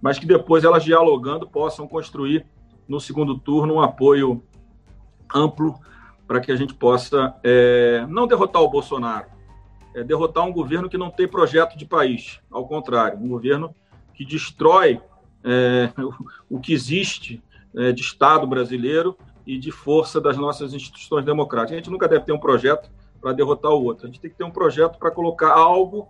mas 0.00 0.18
que 0.18 0.26
depois 0.26 0.64
elas 0.64 0.84
dialogando 0.84 1.46
possam 1.46 1.86
construir 1.86 2.46
no 2.88 2.98
segundo 3.00 3.38
turno 3.38 3.74
um 3.74 3.80
apoio 3.82 4.42
amplo 5.34 5.78
para 6.26 6.40
que 6.40 6.50
a 6.50 6.56
gente 6.56 6.72
possa 6.72 7.34
é, 7.42 8.06
não 8.08 8.26
derrotar 8.26 8.62
o 8.62 8.68
Bolsonaro, 8.68 9.26
é 9.94 10.02
derrotar 10.02 10.44
um 10.44 10.52
governo 10.52 10.88
que 10.88 10.96
não 10.96 11.10
tem 11.10 11.28
projeto 11.28 11.76
de 11.76 11.84
país, 11.84 12.40
ao 12.50 12.66
contrário, 12.66 13.18
um 13.18 13.28
governo 13.28 13.74
que 14.14 14.24
destrói 14.24 15.00
é, 15.42 15.92
o, 16.48 16.58
que 16.58 16.72
existe 16.72 17.42
é, 17.76 17.92
de 17.92 18.00
Estado 18.00 18.46
brasileiro 18.46 19.16
e 19.46 19.58
de 19.58 19.70
força 19.70 20.20
das 20.20 20.36
nossas 20.36 20.72
instituições 20.72 21.24
democráticas. 21.24 21.72
A 21.72 21.76
gente 21.76 21.90
nunca 21.90 22.08
deve 22.08 22.24
ter 22.24 22.32
um 22.32 22.38
projeto 22.38 22.90
para 23.20 23.32
derrotar 23.32 23.72
o 23.72 23.82
outro, 23.84 24.06
a 24.06 24.10
gente 24.10 24.20
tem 24.20 24.30
que 24.30 24.36
ter 24.36 24.44
um 24.44 24.50
projeto 24.50 24.98
para 24.98 25.10
colocar 25.10 25.52
algo 25.52 26.08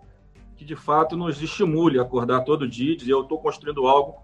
que 0.57 0.65
de 0.65 0.75
fato 0.75 1.15
nos 1.15 1.41
estimule 1.41 1.99
a 1.99 2.01
acordar 2.01 2.41
todo 2.41 2.67
dia 2.67 2.93
e 2.93 2.95
dizer 2.95 3.13
eu 3.13 3.21
estou 3.21 3.37
construindo 3.39 3.87
algo 3.87 4.15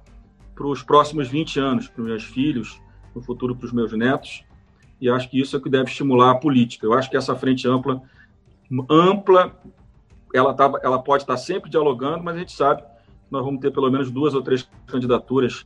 para 0.55 0.67
os 0.67 0.83
próximos 0.83 1.27
20 1.27 1.59
anos, 1.59 1.87
para 1.87 2.01
os 2.01 2.07
meus 2.07 2.23
filhos, 2.23 2.81
no 3.15 3.21
futuro 3.21 3.55
para 3.55 3.65
os 3.65 3.71
meus 3.71 3.91
netos. 3.93 4.43
E 4.99 5.09
acho 5.09 5.29
que 5.29 5.39
isso 5.39 5.55
é 5.55 5.59
o 5.59 5.61
que 5.61 5.69
deve 5.69 5.89
estimular 5.89 6.31
a 6.31 6.35
política. 6.35 6.85
Eu 6.85 6.93
acho 6.93 7.09
que 7.09 7.17
essa 7.17 7.35
frente 7.35 7.67
ampla, 7.67 8.01
ampla, 8.89 9.57
ela, 10.33 10.53
tá, 10.53 10.71
ela 10.83 11.01
pode 11.01 11.23
estar 11.23 11.37
sempre 11.37 11.69
dialogando, 11.69 12.23
mas 12.23 12.35
a 12.35 12.39
gente 12.39 12.51
sabe 12.51 12.81
que 12.81 12.87
nós 13.31 13.43
vamos 13.43 13.59
ter 13.59 13.71
pelo 13.71 13.89
menos 13.89 14.11
duas 14.11 14.33
ou 14.33 14.41
três 14.41 14.69
candidaturas 14.85 15.65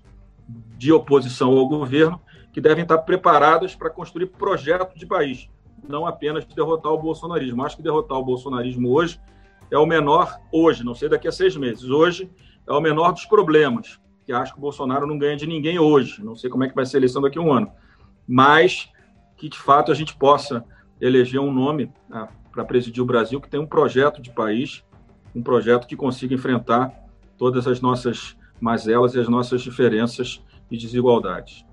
de 0.77 0.91
oposição 0.91 1.49
ao 1.57 1.67
governo 1.67 2.19
que 2.55 2.61
devem 2.61 2.83
estar 2.83 2.99
preparadas 2.99 3.75
para 3.75 3.89
construir 3.89 4.27
projeto 4.27 4.97
de 4.97 5.05
país, 5.05 5.49
não 5.89 6.07
apenas 6.07 6.45
derrotar 6.45 6.93
o 6.93 6.97
bolsonarismo. 6.97 7.65
Acho 7.65 7.75
que 7.75 7.83
derrotar 7.83 8.17
o 8.17 8.23
bolsonarismo 8.23 8.93
hoje 8.93 9.19
é 9.69 9.77
o 9.77 9.85
menor 9.85 10.39
hoje, 10.53 10.81
não 10.81 10.95
sei 10.95 11.09
daqui 11.09 11.27
a 11.27 11.33
seis 11.33 11.57
meses. 11.57 11.89
Hoje 11.89 12.31
é 12.65 12.71
o 12.71 12.79
menor 12.79 13.11
dos 13.11 13.25
problemas, 13.25 13.99
que 14.25 14.31
acho 14.31 14.53
que 14.53 14.57
o 14.57 14.61
Bolsonaro 14.61 15.05
não 15.05 15.17
ganha 15.17 15.35
de 15.35 15.45
ninguém 15.45 15.77
hoje. 15.77 16.23
Não 16.23 16.33
sei 16.33 16.49
como 16.49 16.63
é 16.63 16.69
que 16.69 16.75
vai 16.75 16.85
ser 16.85 16.95
a 16.95 16.99
eleição 16.99 17.21
daqui 17.21 17.37
a 17.37 17.41
um 17.41 17.51
ano. 17.51 17.69
Mas 18.25 18.89
que, 19.35 19.49
de 19.49 19.59
fato, 19.59 19.91
a 19.91 19.95
gente 19.95 20.15
possa 20.15 20.63
eleger 21.01 21.41
um 21.41 21.51
nome 21.51 21.91
ah, 22.09 22.29
para 22.53 22.63
presidir 22.63 23.03
o 23.03 23.05
Brasil 23.05 23.41
que 23.41 23.49
tem 23.49 23.59
um 23.59 23.67
projeto 23.67 24.21
de 24.21 24.31
país, 24.31 24.81
um 25.35 25.43
projeto 25.43 25.85
que 25.85 25.97
consiga 25.97 26.33
enfrentar 26.33 26.89
todas 27.37 27.67
as 27.67 27.81
nossas 27.81 28.37
mazelas 28.61 29.13
e 29.13 29.19
as 29.19 29.27
nossas 29.27 29.61
diferenças 29.61 30.41
e 30.71 30.77
desigualdades. 30.77 31.65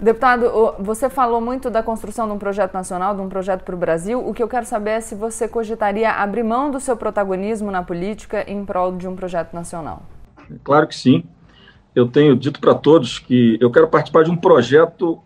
Deputado, 0.00 0.76
você 0.78 1.10
falou 1.10 1.40
muito 1.40 1.68
da 1.68 1.82
construção 1.82 2.28
de 2.28 2.32
um 2.32 2.38
projeto 2.38 2.72
nacional, 2.72 3.16
de 3.16 3.20
um 3.20 3.28
projeto 3.28 3.64
para 3.64 3.74
o 3.74 3.78
Brasil. 3.78 4.24
O 4.24 4.32
que 4.32 4.40
eu 4.40 4.46
quero 4.46 4.64
saber 4.64 4.90
é 4.90 5.00
se 5.00 5.16
você 5.16 5.48
cogitaria 5.48 6.12
abrir 6.12 6.44
mão 6.44 6.70
do 6.70 6.78
seu 6.78 6.96
protagonismo 6.96 7.68
na 7.72 7.82
política 7.82 8.48
em 8.48 8.64
prol 8.64 8.92
de 8.96 9.08
um 9.08 9.16
projeto 9.16 9.52
nacional. 9.52 10.04
Claro 10.62 10.86
que 10.86 10.94
sim. 10.94 11.24
Eu 11.96 12.06
tenho 12.06 12.36
dito 12.36 12.60
para 12.60 12.74
todos 12.74 13.18
que 13.18 13.58
eu 13.60 13.72
quero 13.72 13.88
participar 13.88 14.22
de 14.22 14.30
um 14.30 14.36
projeto 14.36 15.20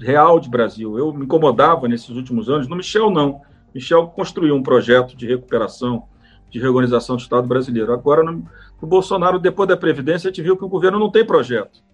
real 0.00 0.40
de 0.40 0.48
Brasil. 0.48 0.98
Eu 0.98 1.12
me 1.12 1.26
incomodava 1.26 1.86
nesses 1.86 2.08
últimos 2.08 2.48
anos, 2.48 2.66
no 2.66 2.76
Michel 2.76 3.10
não. 3.10 3.42
Michel 3.74 4.06
construiu 4.06 4.54
um 4.54 4.62
projeto 4.62 5.14
de 5.14 5.26
recuperação, 5.26 6.04
de 6.50 6.58
reorganização 6.58 7.16
do 7.16 7.20
Estado 7.20 7.46
brasileiro. 7.46 7.92
Agora, 7.92 8.22
no, 8.22 8.32
no 8.80 8.88
Bolsonaro, 8.88 9.38
depois 9.38 9.68
da 9.68 9.76
Previdência, 9.76 10.28
a 10.28 10.32
gente 10.32 10.42
viu 10.42 10.56
que 10.56 10.64
o 10.64 10.68
governo 10.68 10.98
não 10.98 11.10
tem 11.10 11.22
projeto. 11.22 11.84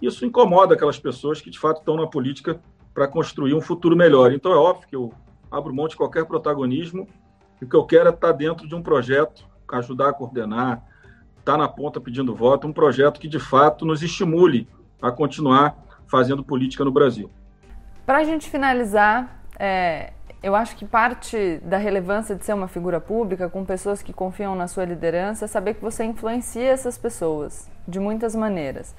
Isso 0.00 0.24
incomoda 0.24 0.74
aquelas 0.74 0.98
pessoas 0.98 1.40
que, 1.40 1.50
de 1.50 1.58
fato, 1.58 1.78
estão 1.78 1.96
na 1.96 2.06
política 2.06 2.60
para 2.92 3.08
construir 3.08 3.54
um 3.54 3.60
futuro 3.60 3.96
melhor. 3.96 4.32
Então, 4.32 4.52
é 4.52 4.56
óbvio 4.56 4.88
que 4.88 4.96
eu 4.96 5.12
abro 5.50 5.74
mão 5.74 5.88
de 5.88 5.96
qualquer 5.96 6.24
protagonismo 6.24 7.08
e 7.60 7.64
o 7.64 7.68
que 7.68 7.76
eu 7.76 7.84
quero 7.84 8.08
é 8.08 8.12
estar 8.12 8.32
dentro 8.32 8.68
de 8.68 8.74
um 8.74 8.82
projeto, 8.82 9.46
ajudar 9.72 10.10
a 10.10 10.12
coordenar, 10.12 10.82
estar 11.38 11.56
na 11.56 11.68
ponta 11.68 12.00
pedindo 12.00 12.34
voto, 12.34 12.66
um 12.66 12.72
projeto 12.72 13.20
que, 13.20 13.28
de 13.28 13.38
fato, 13.38 13.84
nos 13.84 14.02
estimule 14.02 14.68
a 15.00 15.10
continuar 15.10 15.76
fazendo 16.06 16.42
política 16.42 16.84
no 16.84 16.90
Brasil. 16.90 17.30
Para 18.04 18.18
a 18.18 18.24
gente 18.24 18.48
finalizar, 18.48 19.42
é, 19.58 20.12
eu 20.42 20.54
acho 20.54 20.76
que 20.76 20.84
parte 20.84 21.58
da 21.64 21.76
relevância 21.76 22.34
de 22.34 22.44
ser 22.44 22.54
uma 22.54 22.68
figura 22.68 23.00
pública, 23.00 23.48
com 23.48 23.64
pessoas 23.64 24.02
que 24.02 24.12
confiam 24.12 24.54
na 24.54 24.68
sua 24.68 24.84
liderança, 24.84 25.44
é 25.44 25.48
saber 25.48 25.74
que 25.74 25.82
você 25.82 26.04
influencia 26.04 26.68
essas 26.68 26.96
pessoas 26.96 27.70
de 27.86 27.98
muitas 27.98 28.34
maneiras. 28.34 28.94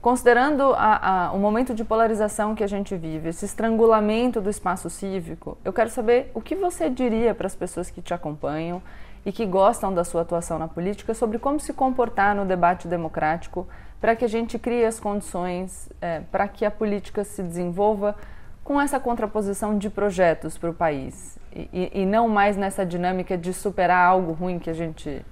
Considerando 0.00 0.74
a, 0.74 1.26
a, 1.26 1.32
o 1.32 1.38
momento 1.38 1.74
de 1.74 1.84
polarização 1.84 2.54
que 2.54 2.62
a 2.62 2.68
gente 2.68 2.96
vive, 2.96 3.30
esse 3.30 3.44
estrangulamento 3.44 4.40
do 4.40 4.48
espaço 4.48 4.88
cívico, 4.88 5.58
eu 5.64 5.72
quero 5.72 5.90
saber 5.90 6.30
o 6.34 6.40
que 6.40 6.54
você 6.54 6.88
diria 6.88 7.34
para 7.34 7.48
as 7.48 7.56
pessoas 7.56 7.90
que 7.90 8.00
te 8.00 8.14
acompanham 8.14 8.80
e 9.26 9.32
que 9.32 9.44
gostam 9.44 9.92
da 9.92 10.04
sua 10.04 10.22
atuação 10.22 10.56
na 10.56 10.68
política 10.68 11.14
sobre 11.14 11.38
como 11.38 11.58
se 11.58 11.72
comportar 11.72 12.34
no 12.34 12.44
debate 12.44 12.86
democrático 12.86 13.66
para 14.00 14.14
que 14.14 14.24
a 14.24 14.28
gente 14.28 14.56
crie 14.56 14.84
as 14.84 15.00
condições 15.00 15.88
é, 16.00 16.20
para 16.30 16.46
que 16.46 16.64
a 16.64 16.70
política 16.70 17.24
se 17.24 17.42
desenvolva 17.42 18.14
com 18.62 18.80
essa 18.80 19.00
contraposição 19.00 19.76
de 19.76 19.90
projetos 19.90 20.56
para 20.56 20.70
o 20.70 20.74
país 20.74 21.38
e, 21.52 21.90
e, 21.92 22.06
não 22.06 22.28
mais 22.28 22.56
nessa 22.56 22.86
dinâmica 22.86 23.36
de 23.36 23.52
superar 23.52 24.06
algo 24.06 24.32
ruim 24.32 24.60
que 24.60 24.70
a 24.70 24.74
gente 24.74 25.24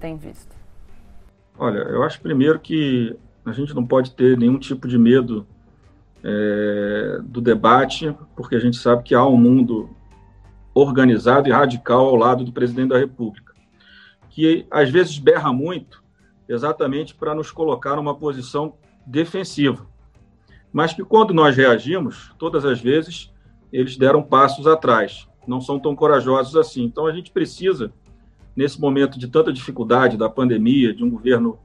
tem 0.00 0.16
visto? 0.16 0.56
Olha, 1.56 1.78
eu 1.78 2.02
acho 2.02 2.20
primeiro 2.20 2.58
que 2.58 3.16
a 3.50 3.52
gente 3.52 3.74
não 3.74 3.86
pode 3.86 4.12
ter 4.12 4.36
nenhum 4.36 4.58
tipo 4.58 4.86
de 4.86 4.98
medo 4.98 5.46
é, 6.22 7.20
do 7.22 7.40
debate, 7.40 8.14
porque 8.36 8.56
a 8.56 8.60
gente 8.60 8.76
sabe 8.76 9.02
que 9.02 9.14
há 9.14 9.24
um 9.24 9.36
mundo 9.36 9.90
organizado 10.74 11.48
e 11.48 11.52
radical 11.52 12.06
ao 12.06 12.16
lado 12.16 12.44
do 12.44 12.52
presidente 12.52 12.90
da 12.90 12.98
República, 12.98 13.52
que 14.30 14.66
às 14.70 14.90
vezes 14.90 15.18
berra 15.18 15.52
muito 15.52 16.02
exatamente 16.48 17.14
para 17.14 17.34
nos 17.34 17.50
colocar 17.50 17.96
numa 17.96 18.14
posição 18.14 18.74
defensiva 19.06 19.86
mas 20.72 20.92
que 20.92 21.04
quando 21.04 21.32
nós 21.32 21.56
reagimos, 21.56 22.32
todas 22.38 22.64
as 22.64 22.80
vezes, 22.80 23.32
eles 23.72 23.96
deram 23.96 24.22
passos 24.22 24.66
atrás, 24.66 25.26
não 25.46 25.60
são 25.60 25.78
tão 25.78 25.96
corajosos 25.96 26.56
assim. 26.56 26.84
Então 26.84 27.06
a 27.06 27.12
gente 27.12 27.30
precisa, 27.30 27.92
nesse 28.54 28.80
momento 28.80 29.18
de 29.18 29.28
tanta 29.28 29.52
dificuldade 29.52 30.16
da 30.16 30.28
pandemia, 30.28 30.94
de 30.94 31.02
um 31.02 31.10
governo 31.10 31.58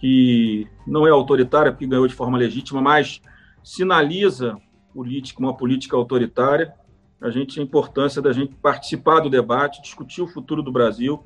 que 0.00 0.66
não 0.86 1.06
é 1.06 1.10
autoritário 1.10 1.72
porque 1.72 1.86
ganhou 1.86 2.06
de 2.06 2.14
forma 2.14 2.38
legítima, 2.38 2.80
mas 2.80 3.20
sinaliza 3.62 4.56
política, 4.92 5.40
uma 5.40 5.56
política 5.56 5.96
autoritária, 5.96 6.72
a 7.20 7.30
gente 7.30 7.58
a 7.58 7.62
importância 7.62 8.20
da 8.20 8.32
gente 8.32 8.54
participar 8.56 9.20
do 9.20 9.30
debate, 9.30 9.82
discutir 9.82 10.22
o 10.22 10.26
futuro 10.26 10.62
do 10.62 10.70
Brasil, 10.70 11.24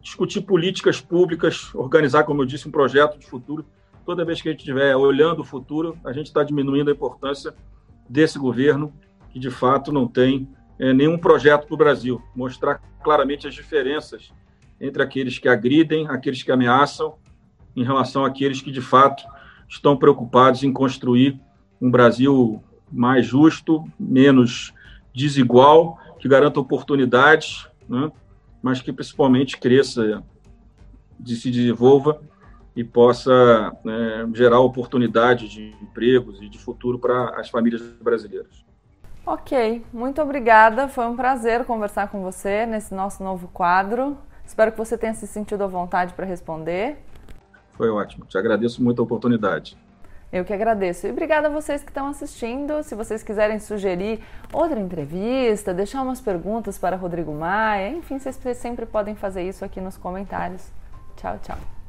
discutir 0.00 0.42
políticas 0.42 1.00
públicas, 1.00 1.74
organizar, 1.74 2.24
como 2.24 2.42
eu 2.42 2.46
disse, 2.46 2.68
um 2.68 2.72
projeto 2.72 3.18
de 3.18 3.26
futuro 3.26 3.64
toda 4.04 4.24
vez 4.24 4.40
que 4.40 4.48
a 4.48 4.52
gente 4.52 4.60
estiver 4.60 4.94
olhando 4.96 5.40
o 5.40 5.44
futuro, 5.44 5.96
a 6.04 6.12
gente 6.12 6.26
está 6.26 6.42
diminuindo 6.42 6.90
a 6.90 6.92
importância 6.92 7.54
desse 8.08 8.38
governo, 8.38 8.92
que 9.30 9.38
de 9.38 9.50
fato 9.50 9.92
não 9.92 10.06
tem 10.06 10.48
é, 10.78 10.92
nenhum 10.92 11.16
projeto 11.16 11.66
para 11.66 11.74
o 11.74 11.78
Brasil. 11.78 12.22
Mostrar 12.34 12.80
claramente 13.02 13.46
as 13.46 13.54
diferenças 13.54 14.32
entre 14.80 15.02
aqueles 15.02 15.38
que 15.38 15.48
agridem, 15.48 16.08
aqueles 16.08 16.42
que 16.42 16.50
ameaçam, 16.50 17.14
em 17.76 17.84
relação 17.84 18.24
àqueles 18.24 18.60
que 18.60 18.70
de 18.70 18.80
fato 18.80 19.24
estão 19.68 19.96
preocupados 19.96 20.62
em 20.62 20.72
construir 20.72 21.40
um 21.80 21.90
Brasil 21.90 22.62
mais 22.90 23.26
justo, 23.26 23.84
menos 23.98 24.72
desigual, 25.14 25.98
que 26.18 26.28
garanta 26.28 26.60
oportunidades, 26.60 27.66
né? 27.88 28.10
mas 28.62 28.80
que 28.80 28.92
principalmente 28.92 29.58
cresça, 29.58 30.22
de 31.18 31.36
se 31.36 31.50
desenvolva 31.50 32.20
e 32.74 32.82
possa 32.82 33.72
né, 33.84 34.28
gerar 34.34 34.60
oportunidades 34.60 35.50
de 35.50 35.74
empregos 35.80 36.40
e 36.40 36.48
de 36.48 36.58
futuro 36.58 36.98
para 36.98 37.40
as 37.40 37.48
famílias 37.50 37.82
brasileiras. 38.00 38.64
Ok, 39.24 39.84
muito 39.92 40.20
obrigada. 40.20 40.88
Foi 40.88 41.06
um 41.06 41.14
prazer 41.14 41.64
conversar 41.64 42.08
com 42.08 42.22
você 42.22 42.66
nesse 42.66 42.92
nosso 42.92 43.22
novo 43.22 43.48
quadro. 43.48 44.16
Espero 44.44 44.72
que 44.72 44.78
você 44.78 44.98
tenha 44.98 45.14
se 45.14 45.26
sentido 45.26 45.62
à 45.62 45.66
vontade 45.66 46.12
para 46.14 46.26
responder. 46.26 46.98
Foi 47.74 47.90
ótimo. 47.90 48.24
Te 48.26 48.38
agradeço 48.38 48.82
muito 48.82 49.00
a 49.00 49.04
oportunidade. 49.04 49.76
Eu 50.32 50.44
que 50.44 50.52
agradeço. 50.52 51.06
E 51.06 51.10
obrigada 51.10 51.48
a 51.48 51.50
vocês 51.50 51.82
que 51.82 51.90
estão 51.90 52.06
assistindo. 52.06 52.82
Se 52.82 52.94
vocês 52.94 53.22
quiserem 53.22 53.58
sugerir 53.58 54.20
outra 54.50 54.80
entrevista, 54.80 55.74
deixar 55.74 56.00
umas 56.00 56.20
perguntas 56.20 56.78
para 56.78 56.96
Rodrigo 56.96 57.34
Maia, 57.34 57.90
enfim, 57.90 58.18
vocês 58.18 58.38
sempre 58.56 58.86
podem 58.86 59.14
fazer 59.14 59.46
isso 59.46 59.64
aqui 59.64 59.80
nos 59.80 59.98
comentários. 59.98 60.72
Tchau, 61.16 61.38
tchau. 61.42 61.81